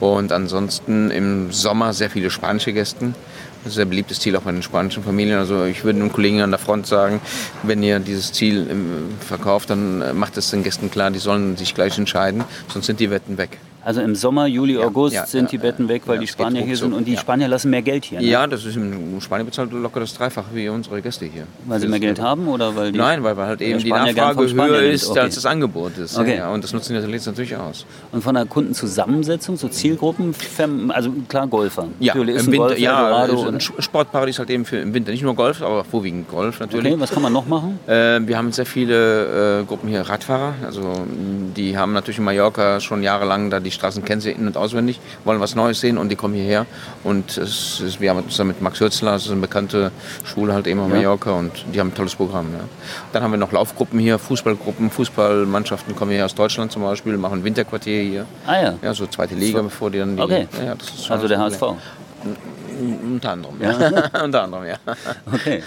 Und 0.02 0.32
ansonsten 0.32 1.12
im 1.12 1.52
Sommer 1.52 1.92
sehr 1.92 2.10
viele 2.10 2.28
spanische 2.28 2.72
Gäste. 2.72 3.14
Das 3.62 3.74
ist 3.74 3.78
ein 3.78 3.88
beliebtes 3.88 4.18
Ziel 4.18 4.34
auch 4.34 4.42
bei 4.42 4.50
den 4.50 4.64
spanischen 4.64 5.04
Familien. 5.04 5.38
Also 5.38 5.64
ich 5.64 5.84
würde 5.84 6.00
den 6.00 6.12
Kollegen 6.12 6.40
an 6.40 6.50
der 6.50 6.58
Front 6.58 6.88
sagen, 6.88 7.20
wenn 7.62 7.84
ihr 7.84 8.00
dieses 8.00 8.32
Ziel 8.32 8.66
ähm, 8.68 9.14
verkauft, 9.20 9.70
dann 9.70 10.02
äh, 10.02 10.12
macht 10.12 10.36
es 10.36 10.50
den 10.50 10.64
Gästen 10.64 10.90
klar, 10.90 11.12
die 11.12 11.20
sollen 11.20 11.56
sich 11.56 11.72
gleich 11.72 11.96
entscheiden, 11.98 12.42
sonst 12.66 12.86
sind 12.86 12.98
die 12.98 13.10
Wetten 13.10 13.38
weg. 13.38 13.58
Also 13.84 14.00
im 14.00 14.14
Sommer, 14.14 14.46
Juli, 14.46 14.78
August 14.78 15.14
ja, 15.14 15.26
sind 15.26 15.44
ja, 15.44 15.50
die 15.50 15.58
Betten 15.58 15.88
weg, 15.88 16.02
weil 16.06 16.18
die 16.18 16.28
Spanier 16.28 16.62
hier 16.62 16.76
sind 16.76 16.92
und 16.92 17.04
die 17.04 17.16
Spanier 17.16 17.48
lassen 17.48 17.70
mehr 17.70 17.82
Geld 17.82 18.04
hier. 18.04 18.20
Ne? 18.20 18.26
Ja, 18.26 18.46
das 18.46 18.64
ist 18.64 18.76
in 18.76 19.20
Spanien 19.20 19.46
bezahlt 19.46 19.72
locker 19.72 20.00
das 20.00 20.14
Dreifache 20.14 20.46
wie 20.54 20.68
unsere 20.68 21.02
Gäste 21.02 21.24
hier. 21.26 21.46
Weil 21.66 21.80
sie 21.80 21.88
mehr 21.88 21.98
Geld 21.98 22.20
haben 22.20 22.46
oder 22.46 22.76
weil 22.76 22.92
die 22.92 22.98
Nein, 22.98 23.24
weil 23.24 23.36
halt 23.36 23.60
eben 23.60 23.80
die 23.80 23.90
Nachfrage 23.90 24.52
höher 24.52 24.82
ist 24.82 25.10
okay. 25.10 25.20
als 25.20 25.34
das 25.34 25.46
Angebot 25.46 25.98
ist. 25.98 26.16
Okay. 26.16 26.36
Ja, 26.36 26.50
und 26.50 26.62
das 26.62 26.72
nutzen 26.72 26.94
die 26.94 27.00
natürlich 27.00 27.56
aus. 27.56 27.84
Und 28.12 28.22
von 28.22 28.34
der 28.34 28.44
Kundenzusammensetzung, 28.44 29.56
so 29.56 29.68
Zielgruppen, 29.68 30.34
also 30.90 31.12
klar 31.28 31.46
Golfer. 31.48 31.88
Ja, 31.98 32.14
im 32.14 32.26
Winter, 32.28 32.56
Golfer, 32.58 32.78
ja, 32.78 33.24
ein 33.24 33.60
Sportparadies 33.60 34.38
halt 34.38 34.50
eben 34.50 34.64
für 34.64 34.76
im 34.76 34.94
Winter 34.94 35.10
nicht 35.10 35.22
nur 35.22 35.34
Golf, 35.34 35.60
aber 35.60 35.84
vorwiegend 35.84 36.28
Golf 36.28 36.60
natürlich. 36.60 36.92
Okay, 36.92 37.00
was 37.00 37.10
kann 37.10 37.22
man 37.22 37.32
noch 37.32 37.46
machen? 37.46 37.80
Äh, 37.86 38.20
wir 38.26 38.38
haben 38.38 38.52
sehr 38.52 38.66
viele 38.66 39.60
äh, 39.60 39.64
Gruppen 39.64 39.88
hier 39.88 40.02
Radfahrer, 40.02 40.54
also 40.64 41.04
die 41.56 41.76
haben 41.76 41.92
natürlich 41.92 42.18
in 42.18 42.24
Mallorca 42.24 42.80
schon 42.80 43.02
jahrelang 43.02 43.50
da 43.50 43.58
die 43.58 43.71
Straßen 43.72 44.04
kennen 44.04 44.20
sie 44.20 44.30
in 44.30 44.46
und 44.46 44.56
auswendig, 44.56 45.00
wollen 45.24 45.40
was 45.40 45.54
Neues 45.54 45.80
sehen 45.80 45.98
und 45.98 46.08
die 46.08 46.16
kommen 46.16 46.34
hierher. 46.34 46.66
Und 47.04 47.36
es 47.36 47.80
ist, 47.80 48.00
wir 48.00 48.10
haben 48.10 48.28
zusammen 48.28 48.48
mit 48.48 48.62
Max 48.62 48.80
Hürzler, 48.80 49.12
das 49.12 49.26
ist 49.26 49.32
eine 49.32 49.40
bekannte 49.40 49.90
Schule 50.24 50.52
halt 50.54 50.66
eben 50.66 50.80
in 50.84 50.90
Mallorca 50.90 51.32
und 51.32 51.52
die 51.72 51.80
haben 51.80 51.88
ein 51.88 51.94
tolles 51.94 52.14
Programm. 52.14 52.46
Ja. 52.52 52.64
Dann 53.12 53.22
haben 53.22 53.30
wir 53.30 53.38
noch 53.38 53.52
Laufgruppen 53.52 53.98
hier, 53.98 54.18
Fußballgruppen, 54.18 54.90
Fußballmannschaften 54.90 55.96
kommen 55.96 56.12
hier 56.12 56.24
aus 56.24 56.34
Deutschland 56.34 56.72
zum 56.72 56.82
Beispiel, 56.82 57.16
machen 57.16 57.44
Winterquartier 57.44 58.02
hier. 58.02 58.26
Ah 58.46 58.60
ja. 58.62 58.74
Ja, 58.82 58.94
so 58.94 59.06
zweite 59.06 59.34
Liga, 59.34 59.62
bevor 59.62 59.90
die 59.90 59.98
dann 59.98 60.16
die. 60.16 60.22
Okay. 60.22 60.48
Ja, 60.64 60.74
also 61.08 61.28
der 61.28 61.38
HSV. 61.38 61.62
Unter 62.82 63.30
anderem, 63.30 63.60
ja. 63.60 63.78
ja. 63.78 64.10
Unter 64.24 64.42
anderem, 64.42 64.66
ja. 64.66 64.76
Okay. 65.32 65.62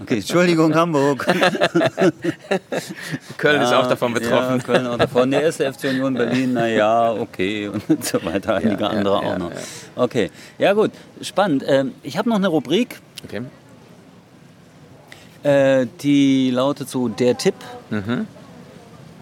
okay. 0.00 0.16
Entschuldigung, 0.16 0.74
Hamburg. 0.74 1.26
Köln 3.36 3.56
ja, 3.56 3.62
ist 3.62 3.72
auch 3.72 3.88
davon 3.88 4.14
betroffen. 4.14 4.58
Ja, 4.58 4.64
Köln 4.64 4.86
auch 4.86 4.98
davon. 4.98 5.30
Der 5.30 5.42
erste 5.42 5.72
FC 5.72 5.84
Union 5.84 6.14
Berlin, 6.14 6.54
naja, 6.54 7.12
okay. 7.12 7.68
Und 7.68 7.82
so 8.04 8.24
weiter. 8.24 8.56
Einige 8.56 8.88
andere 8.88 9.18
auch 9.18 9.38
noch. 9.38 9.52
Okay. 9.96 10.30
Ja, 10.58 10.72
gut. 10.72 10.92
Spannend. 11.20 11.64
Ähm, 11.66 11.94
ich 12.02 12.16
habe 12.16 12.28
noch 12.28 12.36
eine 12.36 12.48
Rubrik. 12.48 13.00
Okay. 13.24 13.42
Äh, 15.42 15.86
die 16.02 16.50
lautet 16.50 16.88
so: 16.88 17.08
Der 17.08 17.36
Tipp. 17.36 17.54
Mhm. 17.90 18.26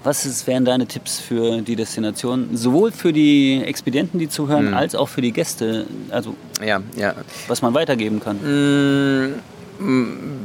Was 0.08 0.24
ist, 0.24 0.46
wären 0.46 0.64
deine 0.64 0.86
Tipps 0.86 1.20
für 1.20 1.60
die 1.60 1.76
Destination? 1.76 2.56
Sowohl 2.56 2.92
für 2.92 3.12
die 3.12 3.62
Expedienten, 3.62 4.18
die 4.18 4.30
zuhören, 4.30 4.68
mhm. 4.68 4.74
als 4.74 4.94
auch 4.94 5.06
für 5.06 5.20
die 5.20 5.32
Gäste. 5.32 5.84
Also, 6.08 6.34
ja, 6.64 6.80
ja. 6.96 7.12
was 7.46 7.60
man 7.60 7.74
weitergeben 7.74 8.18
kann. 8.18 8.38
Mm, 8.38 9.34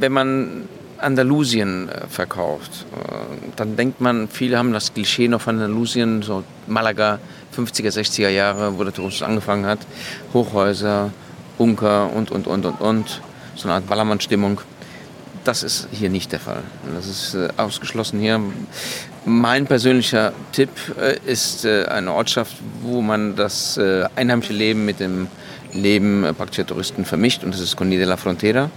wenn 0.00 0.12
man 0.12 0.68
Andalusien 0.98 1.88
äh, 1.88 2.06
verkauft, 2.08 2.84
äh, 2.94 3.14
dann 3.56 3.74
denkt 3.74 4.02
man, 4.02 4.28
viele 4.28 4.58
haben 4.58 4.74
das 4.74 4.92
Klischee 4.92 5.28
noch 5.28 5.40
von 5.40 5.54
Andalusien, 5.54 6.20
so 6.20 6.44
Malaga, 6.66 7.18
50er, 7.56 7.88
60er 7.88 8.28
Jahre, 8.28 8.78
wo 8.78 8.84
der 8.84 8.92
Tourismus 8.92 9.26
angefangen 9.26 9.64
hat. 9.64 9.78
Hochhäuser, 10.34 11.10
Bunker 11.56 12.12
und, 12.14 12.30
und, 12.30 12.46
und, 12.46 12.66
und, 12.66 12.80
und. 12.82 13.22
So 13.56 13.68
eine 13.68 13.76
Art 13.76 13.86
Ballermann-Stimmung. 13.86 14.60
Das 15.44 15.62
ist 15.62 15.88
hier 15.92 16.08
nicht 16.08 16.32
der 16.32 16.40
Fall. 16.40 16.62
Das 16.94 17.06
ist 17.06 17.34
äh, 17.34 17.48
ausgeschlossen 17.58 18.18
hier. 18.18 18.40
Mein 19.26 19.66
persönlicher 19.66 20.32
Tipp 20.52 20.70
äh, 20.98 21.18
ist 21.30 21.66
äh, 21.66 21.84
eine 21.84 22.12
Ortschaft, 22.12 22.56
wo 22.80 23.02
man 23.02 23.36
das 23.36 23.76
äh, 23.76 24.06
einheimische 24.16 24.54
Leben 24.54 24.86
mit 24.86 25.00
dem 25.00 25.28
Leben 25.72 26.26
praktischer 26.36 26.66
Touristen 26.66 27.04
vermischt 27.04 27.44
und 27.44 27.52
das 27.52 27.60
ist 27.60 27.76
Conil 27.76 27.98
de 27.98 28.08
la 28.08 28.16
Frontera. 28.16 28.70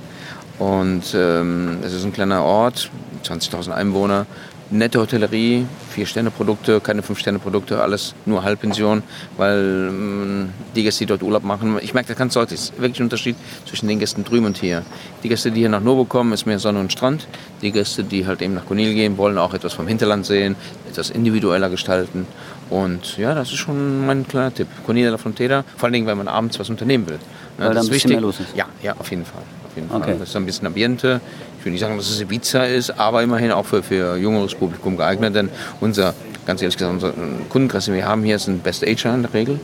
Und 0.59 1.13
ähm, 1.13 1.77
es 1.83 1.93
ist 1.93 2.03
ein 2.03 2.11
kleiner 2.11 2.43
Ort, 2.43 2.89
20.000 3.23 3.71
Einwohner, 3.71 4.25
nette 4.69 4.99
Hotellerie, 4.99 5.65
Vier-Sterne-Produkte, 5.91 6.81
keine 6.81 7.01
Fünf-Sterne-Produkte, 7.01 7.81
alles 7.81 8.13
nur 8.25 8.43
Halbpension, 8.43 9.03
weil 9.37 9.87
ähm, 9.89 10.49
die 10.75 10.83
Gäste, 10.83 11.05
die 11.05 11.07
dort 11.07 11.23
Urlaub 11.23 11.43
machen, 11.43 11.77
ich 11.81 11.93
merke, 11.93 12.09
da 12.09 12.13
ganz 12.13 12.33
deutlich, 12.33 12.59
ist 12.59 12.79
wirklich 12.79 12.99
ein 12.99 13.03
Unterschied 13.03 13.35
zwischen 13.65 13.87
den 13.87 13.99
Gästen 13.99 14.23
drüben 14.23 14.45
und 14.45 14.57
hier. 14.57 14.83
Die 15.23 15.29
Gäste, 15.29 15.51
die 15.51 15.61
hier 15.61 15.69
nach 15.69 15.81
Novo 15.81 16.05
kommen, 16.05 16.33
ist 16.33 16.45
mehr 16.45 16.59
Sonne 16.59 16.79
und 16.79 16.91
Strand. 16.91 17.27
Die 17.61 17.71
Gäste, 17.71 18.03
die 18.03 18.25
halt 18.27 18.41
eben 18.41 18.53
nach 18.53 18.65
Conil 18.65 18.93
gehen, 18.93 19.17
wollen 19.17 19.37
auch 19.37 19.53
etwas 19.53 19.73
vom 19.73 19.87
Hinterland 19.87 20.25
sehen, 20.25 20.55
etwas 20.89 21.09
individueller 21.09 21.69
gestalten. 21.69 22.27
Und 22.69 23.17
ja, 23.17 23.33
das 23.33 23.49
ist 23.49 23.57
schon 23.57 24.05
mein 24.05 24.27
kleiner 24.27 24.53
Tipp. 24.53 24.67
Conil 24.85 25.03
de 25.03 25.11
la 25.11 25.17
Frontera, 25.17 25.63
vor 25.77 25.85
allen 25.85 25.93
Dingen, 25.93 26.07
wenn 26.07 26.17
man 26.17 26.27
abends 26.27 26.59
was 26.59 26.69
unternehmen 26.69 27.07
will. 27.07 27.19
Ja, 27.57 27.67
weil 27.67 27.73
das 27.73 27.85
ist 27.85 27.91
wichtig. 27.91 28.11
Mehr 28.11 28.21
los 28.21 28.39
ist. 28.39 28.55
Ja, 28.55 28.65
ja, 28.83 28.95
auf 28.97 29.09
jeden 29.09 29.25
Fall. 29.25 29.41
Auf 29.65 29.75
jeden 29.75 29.89
Fall. 29.89 30.17
Das 30.19 30.29
ist 30.29 30.35
ein 30.35 30.45
bisschen 30.45 30.67
Ambiente, 30.67 31.21
will 31.67 31.73
nicht 31.73 31.81
sagen, 31.81 31.97
dass 31.97 32.09
es 32.09 32.21
Ibiza 32.21 32.63
ist, 32.63 32.97
aber 32.97 33.21
immerhin 33.21 33.51
auch 33.51 33.65
für, 33.65 33.83
für 33.83 34.17
jüngeres 34.17 34.55
Publikum 34.55 34.97
geeignet, 34.97 35.35
denn 35.35 35.49
unser, 35.81 36.13
ganz 36.45 36.61
ehrlich 36.61 36.77
gesagt, 36.77 36.93
unser 36.93 37.13
Kundenkreis, 37.49 37.85
den 37.85 37.93
wir 37.93 38.05
haben 38.05 38.23
hier, 38.23 38.39
sind 38.39 38.63
Best 38.63 38.87
Ager 38.87 39.13
in 39.13 39.21
der 39.23 39.33
Regel. 39.33 39.59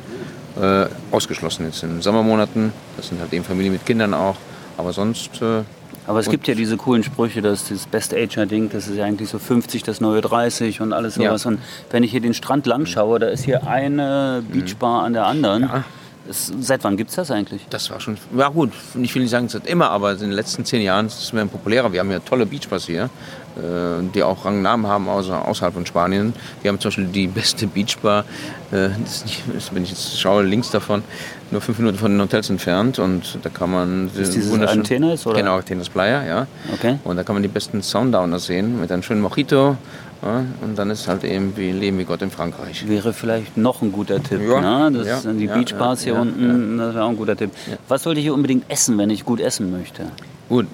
Äh, 0.61 0.85
ausgeschlossen 1.11 1.65
jetzt 1.65 1.81
in 1.81 2.01
Sommermonaten, 2.01 2.73
das 2.97 3.07
sind 3.07 3.19
halt 3.19 3.33
eben 3.33 3.43
Familien 3.43 3.73
mit 3.73 3.85
Kindern 3.85 4.13
auch, 4.13 4.35
aber 4.77 4.93
sonst... 4.93 5.41
Äh, 5.41 5.63
aber 6.07 6.19
es 6.19 6.29
gibt 6.29 6.47
ja 6.47 6.55
diese 6.55 6.77
coolen 6.77 7.03
Sprüche, 7.03 7.41
dass 7.41 7.69
das 7.69 7.85
Best 7.87 8.13
Ager-Ding, 8.13 8.69
das 8.69 8.87
ist 8.87 8.97
ja 8.97 9.05
eigentlich 9.05 9.29
so 9.29 9.39
50, 9.39 9.83
das 9.83 10.01
neue 10.01 10.21
30 10.21 10.81
und 10.81 10.93
alles 10.93 11.15
sowas. 11.15 11.43
Ja. 11.43 11.51
Und 11.51 11.59
wenn 11.91 12.03
ich 12.03 12.11
hier 12.11 12.21
den 12.21 12.33
Strand 12.33 12.65
lang 12.65 12.85
schaue, 12.85 13.19
da 13.19 13.27
ist 13.27 13.45
hier 13.45 13.67
eine 13.67 14.43
Beachbar 14.51 15.03
an 15.03 15.13
der 15.13 15.25
anderen. 15.25 15.63
Ja. 15.63 15.83
Es, 16.29 16.53
seit 16.61 16.85
wann 16.85 16.95
gibt 16.95 17.09
es 17.09 17.17
das 17.17 17.31
eigentlich? 17.31 17.65
Das 17.69 17.89
war 17.89 17.99
schon, 17.99 18.17
ja 18.37 18.47
gut, 18.47 18.71
ich 19.01 19.13
will 19.13 19.23
nicht 19.23 19.31
sagen 19.31 19.49
seit 19.49 19.67
immer, 19.67 19.89
aber 19.89 20.13
in 20.13 20.19
den 20.19 20.31
letzten 20.31 20.63
zehn 20.63 20.81
Jahren 20.81 21.07
ist 21.07 21.21
es 21.21 21.33
mehr 21.33 21.45
populärer. 21.45 21.91
Wir 21.91 21.99
haben 21.99 22.11
ja 22.11 22.19
tolle 22.19 22.45
Beachbars 22.45 22.85
hier, 22.85 23.09
äh, 23.57 24.01
die 24.15 24.23
auch 24.23 24.45
Rangnamen 24.45 24.87
haben 24.87 25.09
außer, 25.09 25.45
außerhalb 25.45 25.73
von 25.73 25.85
Spanien. 25.85 26.33
Wir 26.61 26.69
haben 26.69 26.79
zum 26.79 26.89
Beispiel 26.89 27.07
die 27.07 27.27
beste 27.27 27.67
Beachbar, 27.67 28.23
äh, 28.71 28.89
das 29.03 29.25
nicht, 29.25 29.43
wenn 29.73 29.83
ich 29.83 29.89
jetzt 29.89 30.17
schaue, 30.17 30.43
links 30.43 30.71
davon, 30.71 31.03
nur 31.53 31.61
fünf 31.61 31.79
Minuten 31.79 31.97
von 31.97 32.11
den 32.11 32.19
Hotels 32.19 32.49
entfernt 32.49 32.99
und 32.99 33.39
da 33.41 33.49
kann 33.49 33.71
man... 33.71 34.09
Ist 34.15 34.35
dieses 34.35 34.51
Antenas? 34.51 35.25
Oder? 35.25 35.37
Genau, 35.37 35.55
Antenas 35.55 35.87
Playa, 35.87 36.25
ja. 36.25 36.47
Okay. 36.73 36.97
Und 37.05 37.15
da 37.15 37.23
kann 37.23 37.35
man 37.35 37.43
die 37.43 37.49
besten 37.49 37.81
Sundowner 37.81 38.39
sehen 38.39 38.81
mit 38.81 38.91
einem 38.91 39.03
schönen 39.03 39.21
Mojito, 39.21 39.77
ja, 40.21 40.45
und 40.61 40.77
dann 40.77 40.89
ist 40.89 41.07
halt 41.07 41.23
eben 41.23 41.55
wie 41.57 41.71
Leben 41.71 41.99
wie 41.99 42.05
Gott 42.05 42.21
in 42.21 42.31
Frankreich. 42.31 42.87
Wäre 42.87 43.13
vielleicht 43.13 43.57
noch 43.57 43.81
ein 43.81 43.91
guter 43.91 44.21
Tipp. 44.23 44.41
Ja, 44.41 44.89
ne? 44.89 44.97
Das 44.97 45.07
ja, 45.07 45.17
sind 45.19 45.37
die 45.37 45.45
ja, 45.45 45.55
Beachbars 45.55 46.03
hier 46.03 46.15
unten, 46.15 46.77
das 46.77 46.93
wäre 46.93 47.03
auch 47.03 47.09
ein 47.09 47.17
guter 47.17 47.35
Tipp. 47.35 47.51
Was 47.87 48.03
sollte 48.03 48.19
ich 48.19 48.25
hier 48.25 48.33
unbedingt 48.33 48.69
essen, 48.69 48.97
wenn 48.97 49.09
ich 49.09 49.25
gut 49.25 49.39
essen 49.39 49.71
möchte? 49.71 50.03
Gut, 50.49 50.67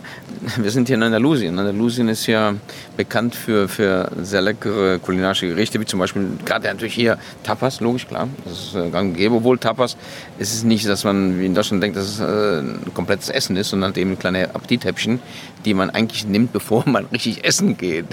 wir 0.56 0.70
sind 0.70 0.86
hier 0.86 0.94
in 0.94 1.02
Andalusien. 1.02 1.58
Andalusien 1.58 2.08
ist 2.08 2.26
ja 2.28 2.54
bekannt 2.96 3.34
für, 3.34 3.68
für 3.68 4.12
sehr 4.22 4.40
leckere 4.40 5.00
kulinarische 5.00 5.48
Gerichte, 5.48 5.80
wie 5.80 5.86
zum 5.86 5.98
Beispiel 5.98 6.28
gerade 6.44 6.68
natürlich 6.68 6.94
hier 6.94 7.18
Tapas, 7.42 7.80
logisch, 7.80 8.06
klar. 8.06 8.28
Das 8.44 8.52
ist 8.52 8.74
äh, 8.76 8.90
gang 8.90 9.10
und 9.10 9.16
gäbe. 9.16 9.34
Obwohl 9.34 9.58
Tapas 9.58 9.96
ist 10.38 10.54
es 10.54 10.62
nicht, 10.62 10.88
dass 10.88 11.02
man 11.02 11.40
wie 11.40 11.46
in 11.46 11.54
Deutschland 11.54 11.82
denkt, 11.82 11.96
dass 11.96 12.06
es 12.06 12.20
äh, 12.20 12.60
ein 12.60 12.94
komplettes 12.94 13.28
Essen 13.28 13.56
ist, 13.56 13.70
sondern 13.70 13.92
eben 13.96 14.16
kleine 14.20 14.54
Appetithäppchen, 14.54 15.18
die 15.64 15.74
man 15.74 15.90
eigentlich 15.90 16.24
nimmt, 16.24 16.52
bevor 16.58 16.88
man 16.88 17.06
richtig 17.06 17.44
essen 17.44 17.76
geht. 17.76 18.06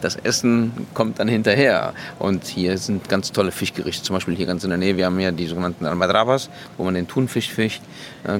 Das 0.00 0.16
Essen 0.16 0.72
kommt 0.92 1.20
dann 1.20 1.28
hinterher. 1.28 1.92
Und 2.18 2.44
hier 2.46 2.78
sind 2.78 3.08
ganz 3.08 3.30
tolle 3.30 3.52
Fischgerichte, 3.52 4.02
zum 4.02 4.14
Beispiel 4.14 4.34
hier 4.34 4.46
ganz 4.46 4.64
in 4.64 4.70
der 4.70 4.78
Nähe. 4.78 4.96
Wir 4.96 5.06
haben 5.06 5.20
ja 5.20 5.30
die 5.30 5.46
sogenannten 5.46 5.86
Almadrabas, 5.86 6.50
wo 6.76 6.82
man 6.82 6.94
den 6.94 7.06
Thunfisch 7.06 7.48
fischt, 7.48 7.80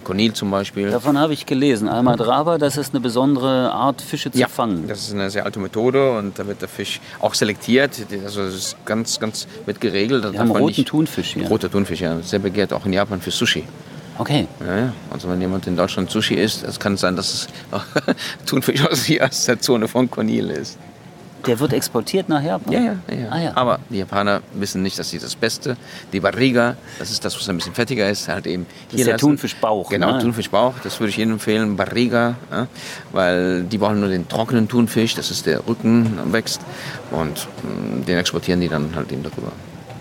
Conil 0.05 0.33
zum 0.33 0.51
Beispiel. 0.51 0.91
Davon 0.91 1.19
habe 1.19 1.33
ich 1.33 1.47
gelesen. 1.47 1.89
Almadrabas 1.89 2.29
Madraba, 2.29 2.59
das 2.59 2.77
ist 2.77 2.95
eine 2.95 3.01
besondere 3.01 3.73
Art, 3.73 4.03
Fische 4.03 4.31
zu 4.31 4.39
ja, 4.39 4.49
fangen. 4.49 4.87
Das 4.89 5.01
ist 5.01 5.15
eine 5.15 5.31
sehr 5.31 5.45
alte 5.45 5.59
Methode 5.59 6.17
und 6.19 6.39
da 6.39 6.47
wird 6.47 6.61
der 6.61 6.69
Fisch 6.69 7.01
auch 7.21 7.35
selektiert. 7.35 7.93
Also 8.25 8.45
das 8.45 8.55
ist 8.55 8.77
ganz, 8.85 9.19
ganz 9.19 9.47
wird 9.67 9.81
geregelt. 9.81 10.33
Wir 10.33 10.39
haben 10.39 10.51
roten 10.51 10.85
Thunfisch 10.85 11.35
hier. 11.35 11.49
Roter 11.49 11.71
Thunfisch, 11.71 12.01
ja. 12.01 12.21
Sehr 12.21 12.39
begehrt 12.39 12.73
auch 12.73 12.85
in 12.87 12.93
Japan 12.93 13.21
für 13.21 13.31
Sushi. 13.31 13.65
Okay. 14.19 14.49
Ja. 14.61 14.93
Also 15.11 15.29
wenn 15.29 15.41
jemand 15.41 15.67
in 15.67 15.77
Deutschland 15.77 16.11
Sushi 16.11 16.35
isst, 16.35 16.65
es 16.65 16.79
kann 16.79 16.97
sein, 16.97 17.15
dass 17.15 17.33
es 17.33 17.49
Thunfisch 18.47 18.85
aus 19.21 19.45
der 19.45 19.61
Zone 19.61 19.89
von 19.89 20.11
Cornel 20.11 20.51
ist. 20.51 20.79
Der 21.47 21.61
wird 21.61 21.73
exportiert 21.73 22.29
nach 22.29 22.43
Japan? 22.43 22.73
Ja, 22.73 22.81
ja. 22.81 22.97
ja. 23.09 23.29
Ah, 23.31 23.41
ja. 23.41 23.57
Aber 23.57 23.81
die 23.89 23.99
Japaner 23.99 24.43
wissen 24.55 24.83
nicht, 24.83 24.99
dass 24.99 25.11
sie 25.11 25.19
das 25.19 25.37
Beste, 25.37 25.77
die 26.13 26.21
Barriga, 26.21 26.77
das 26.99 27.11
ist 27.11 27.25
das, 27.25 27.37
was 27.37 27.49
ein 27.49 27.57
bisschen 27.57 27.75
fettiger 27.75 28.09
ist, 28.09 28.29
halt 28.29 28.47
eben 28.47 28.67
hier 28.91 28.91
Das 28.91 29.01
ist 29.01 29.07
der 29.07 29.19
Thunfischbauch. 29.19 29.89
Genau, 29.89 30.13
ne? 30.13 30.19
Thunfischbauch, 30.19 30.75
das 30.83 30.99
würde 31.01 31.11
ich 31.11 31.19
Ihnen 31.19 31.33
empfehlen, 31.33 31.77
Barriga, 31.77 32.37
ja, 32.51 32.67
weil 33.13 33.63
die 33.65 33.79
brauchen 33.79 34.01
nur 34.01 34.09
den 34.09 34.29
trockenen 34.29 34.69
Thunfisch, 34.69 35.15
das 35.15 35.31
ist 35.31 35.47
der 35.47 35.67
Rücken, 35.67 36.19
wächst 36.33 36.61
und 37.11 37.47
mh, 37.63 38.01
mm, 38.01 38.05
den 38.07 38.19
exportieren 38.19 38.61
die 38.61 38.69
dann 38.69 38.95
halt 38.95 39.11
eben 39.13 39.23
darüber. 39.23 39.53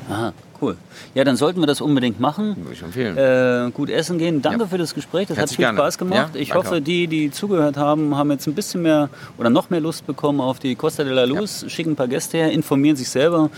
Aha. 0.09 0.33
Cool. 0.61 0.75
Ja, 1.13 1.23
dann 1.23 1.35
sollten 1.35 1.59
wir 1.59 1.67
das 1.67 1.81
unbedingt 1.81 2.19
machen. 2.19 2.55
Würde 2.57 2.73
ich 2.73 2.81
empfehlen. 2.81 3.17
Äh, 3.17 3.71
gut 3.71 3.89
essen 3.89 4.17
gehen. 4.17 4.41
Danke 4.41 4.61
ja. 4.61 4.67
für 4.67 4.77
das 4.77 4.93
Gespräch. 4.93 5.27
Das 5.27 5.37
Herzlich 5.37 5.51
hat 5.51 5.55
viel 5.57 5.65
gerne. 5.65 5.77
Spaß 5.77 5.97
gemacht. 5.97 6.35
Ja, 6.35 6.41
ich 6.41 6.53
hoffe, 6.53 6.75
auch. 6.75 6.79
die, 6.79 7.07
die 7.07 7.31
zugehört 7.31 7.77
haben, 7.77 8.15
haben 8.15 8.31
jetzt 8.31 8.47
ein 8.47 8.55
bisschen 8.55 8.81
mehr 8.81 9.09
oder 9.37 9.49
noch 9.49 9.69
mehr 9.69 9.79
Lust 9.79 10.07
bekommen 10.07 10.41
auf 10.41 10.59
die 10.59 10.75
Costa 10.75 11.03
de 11.03 11.13
la 11.13 11.25
Luz. 11.25 11.61
Ja. 11.63 11.69
Schicken 11.69 11.91
ein 11.91 11.95
paar 11.95 12.07
Gäste 12.07 12.37
her, 12.37 12.51
informieren 12.51 12.95
sich 12.95 13.09
selber. 13.09 13.49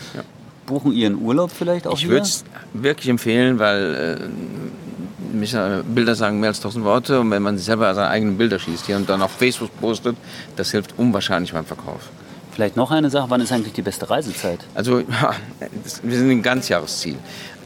buchen 0.66 0.94
Ihren 0.94 1.20
Urlaub 1.22 1.52
vielleicht 1.52 1.88
auch 1.88 1.94
Ich 1.94 2.08
würde 2.08 2.22
es 2.22 2.44
wirklich 2.74 3.10
empfehlen, 3.10 3.60
weil 3.60 4.20
äh, 5.34 5.84
Bilder 5.84 6.16
sagen 6.16 6.40
mehr 6.40 6.50
als 6.50 6.60
tausend 6.60 6.86
Worte 6.86 7.20
und 7.20 7.32
wenn 7.32 7.42
man 7.42 7.58
selber 7.58 7.94
seine 7.94 8.10
eigenen 8.10 8.38
Bilder 8.38 8.60
schießt 8.60 8.86
hier 8.86 8.98
und 8.98 9.10
dann 9.10 9.22
auf 9.22 9.32
Facebook 9.32 9.72
postet, 9.80 10.16
das 10.56 10.72
hilft 10.72 10.94
unwahrscheinlich 10.98 11.54
beim 11.54 11.66
Verkauf. 11.66 12.10
Vielleicht 12.60 12.76
noch 12.76 12.91
eine 12.91 13.10
Sache, 13.10 13.30
wann 13.30 13.39
ist 13.39 13.54
eigentlich 13.54 13.72
die 13.72 13.82
beste 13.82 14.10
Reisezeit? 14.10 14.60
Also 14.76 15.00
ja, 15.00 15.34
wir 16.04 16.17
sind 16.17 16.30
ein 16.30 16.41
Ganzjahresziel. 16.41 17.15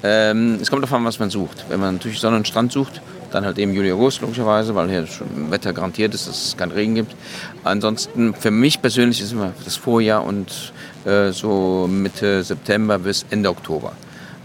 Ähm, 0.03 0.59
es 0.61 0.69
kommt 0.69 0.83
davon 0.83 0.99
an, 0.99 1.05
was 1.05 1.17
man 1.17 1.31
sucht. 1.31 1.65
Wenn 1.67 1.79
man 1.79 1.95
natürlich 1.95 2.19
Sonne 2.19 2.35
und 2.35 2.47
Strand 2.47 2.71
sucht, 2.71 3.01
dann 3.31 3.43
halt 3.43 3.57
eben 3.57 3.73
Juli, 3.73 3.91
August 3.91 4.21
logischerweise, 4.21 4.75
weil 4.75 4.91
hier 4.91 5.07
schon 5.07 5.49
Wetter 5.49 5.73
garantiert 5.73 6.13
ist, 6.13 6.27
dass 6.27 6.45
es 6.45 6.57
keinen 6.57 6.73
Regen 6.73 6.93
gibt. 6.93 7.15
Ansonsten 7.63 8.35
für 8.35 8.51
mich 8.51 8.83
persönlich 8.83 9.19
ist 9.19 9.31
immer 9.31 9.53
das 9.65 9.77
Vorjahr 9.77 10.23
und 10.23 10.71
äh, 11.05 11.31
so 11.31 11.89
Mitte 11.89 12.43
September 12.43 12.99
bis 12.99 13.25
Ende 13.31 13.49
Oktober. 13.49 13.93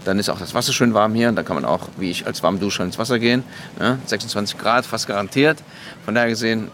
Dann 0.05 0.17
ist 0.19 0.29
auch 0.29 0.39
das 0.39 0.53
Wasser 0.53 0.73
schön 0.73 0.93
warm 0.93 1.13
hier. 1.13 1.31
Da 1.31 1.43
kann 1.43 1.55
man 1.55 1.65
auch, 1.65 1.89
wie 1.97 2.09
ich, 2.09 2.25
als 2.25 2.41
Warmduscher 2.41 2.83
ins 2.83 2.97
Wasser 2.97 3.19
gehen. 3.19 3.43
Ja, 3.79 3.97
26 4.05 4.57
Grad, 4.57 4.85
fast 4.85 5.07
garantiert. 5.07 5.61
Von 6.05 6.15
daher 6.15 6.29
gesehen, 6.29 6.69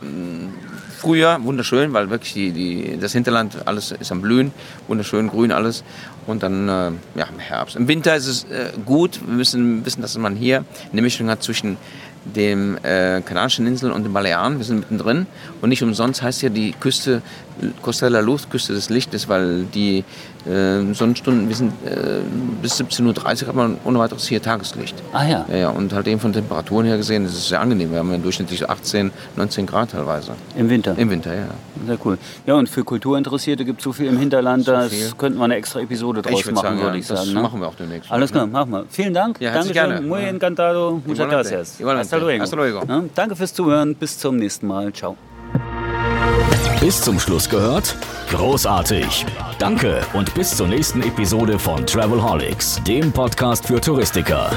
Frühjahr 0.97 1.43
wunderschön, 1.43 1.93
weil 1.93 2.09
wirklich 2.09 2.33
die, 2.33 2.51
die, 2.51 2.97
das 2.99 3.13
Hinterland, 3.13 3.67
alles 3.67 3.91
ist 3.91 4.11
am 4.11 4.21
Blühen. 4.21 4.51
Wunderschön, 4.88 5.27
grün 5.29 5.51
alles. 5.51 5.83
Und 6.25 6.41
dann 6.41 6.67
äh, 6.67 6.91
ja, 7.15 7.27
im 7.31 7.39
Herbst. 7.39 7.75
Im 7.75 7.88
Winter 7.88 8.15
ist 8.15 8.27
es 8.27 8.43
äh, 8.45 8.71
gut. 8.85 9.19
Wir 9.25 9.35
müssen 9.35 9.85
wissen, 9.85 10.01
dass 10.01 10.17
man 10.17 10.35
hier 10.35 10.65
eine 10.91 11.01
Mischung 11.01 11.29
hat 11.29 11.43
zwischen 11.43 11.77
den 12.25 12.83
äh, 12.83 13.21
Kanarischen 13.23 13.67
Inseln 13.67 13.91
und 13.91 14.03
den 14.03 14.13
Balearen. 14.13 14.57
Wir 14.57 14.65
sind 14.65 14.79
mittendrin. 14.79 15.27
Und 15.61 15.69
nicht 15.69 15.83
umsonst 15.83 16.21
heißt 16.21 16.41
ja 16.41 16.49
die 16.49 16.73
Küste 16.73 17.21
Costa 17.81 18.07
de 18.07 18.13
la 18.13 18.19
Luz, 18.19 18.49
Küste 18.49 18.73
des 18.73 18.89
Lichtes, 18.89 19.29
weil 19.29 19.63
die 19.63 20.03
äh, 20.45 20.93
Sonnenstunden, 20.93 21.47
wir 21.47 21.55
sind 21.55 21.71
äh, 21.85 22.19
bis 22.61 22.79
17.30 22.79 23.43
Uhr 23.43 23.47
hat 23.47 23.55
man 23.55 23.77
ohne 23.85 23.99
weiteres 23.99 24.27
hier 24.27 24.41
Tageslicht. 24.41 24.95
Ah 25.13 25.25
ja. 25.25 25.45
ja. 25.49 25.57
ja. 25.57 25.69
Und 25.69 25.93
halt 25.93 26.07
eben 26.07 26.19
von 26.19 26.33
Temperaturen 26.33 26.85
her 26.85 26.97
gesehen, 26.97 27.23
das 27.23 27.33
ist 27.33 27.47
sehr 27.47 27.61
angenehm. 27.61 27.91
Wir 27.91 27.99
haben 27.99 28.11
ja 28.11 28.17
durchschnittlich 28.17 28.69
18, 28.69 29.11
19 29.38 29.65
Grad 29.65 29.91
teilweise. 29.91 30.33
Im 30.55 30.69
Winter? 30.69 30.95
Im 30.97 31.09
Winter, 31.09 31.33
ja. 31.33 31.47
Sehr 31.85 31.97
cool. 32.05 32.17
Ja, 32.45 32.55
und 32.55 32.69
für 32.69 32.83
Kulturinteressierte 32.83 33.65
gibt 33.65 33.79
es 33.79 33.83
so 33.85 33.93
viel 33.93 34.07
im 34.07 34.19
Hinterland, 34.19 34.65
so 34.65 34.71
da 34.71 34.88
könnten 35.17 35.39
wir 35.39 35.45
eine 35.45 35.55
extra 35.55 35.79
Episode 35.79 36.21
draus 36.21 36.41
ich 36.41 36.51
machen, 36.51 36.63
sagen, 36.63 36.81
würde 36.81 36.97
ich 36.97 37.07
das 37.07 37.19
sagen. 37.19 37.29
Das 37.29 37.35
ne? 37.35 37.41
machen 37.41 37.61
wir 37.61 37.67
auch 37.67 37.75
demnächst. 37.75 38.11
Alles 38.11 38.31
klar, 38.31 38.47
machen 38.47 38.71
wir. 38.71 38.85
Vielen 38.89 39.13
Dank. 39.13 39.39
Ja, 39.39 39.53
Dankeschön. 39.53 39.73
gerne. 39.73 40.01
Muy 40.01 40.23
encantado. 40.23 41.01
Muchas 41.05 41.29
gracias. 41.29 41.77
Hasta 42.15 42.25
luego. 42.25 42.43
Hasta 42.43 42.56
luego. 42.56 42.84
Ja, 42.88 43.04
danke 43.13 43.36
fürs 43.36 43.54
Zuhören. 43.54 43.95
Bis 43.95 44.17
zum 44.17 44.38
nächsten 44.38 44.67
Mal. 44.67 44.91
Ciao. 44.93 45.15
Bis 46.80 47.01
zum 47.01 47.19
Schluss 47.19 47.49
gehört? 47.49 47.95
Großartig! 48.30 49.25
Danke 49.60 50.01
und 50.13 50.34
bis 50.34 50.56
zur 50.56 50.67
nächsten 50.67 51.01
Episode 51.01 51.58
von 51.58 51.86
Travelholics, 51.86 52.82
dem 52.84 53.12
Podcast 53.12 53.67
für 53.67 53.80
Touristiker. 53.80 54.51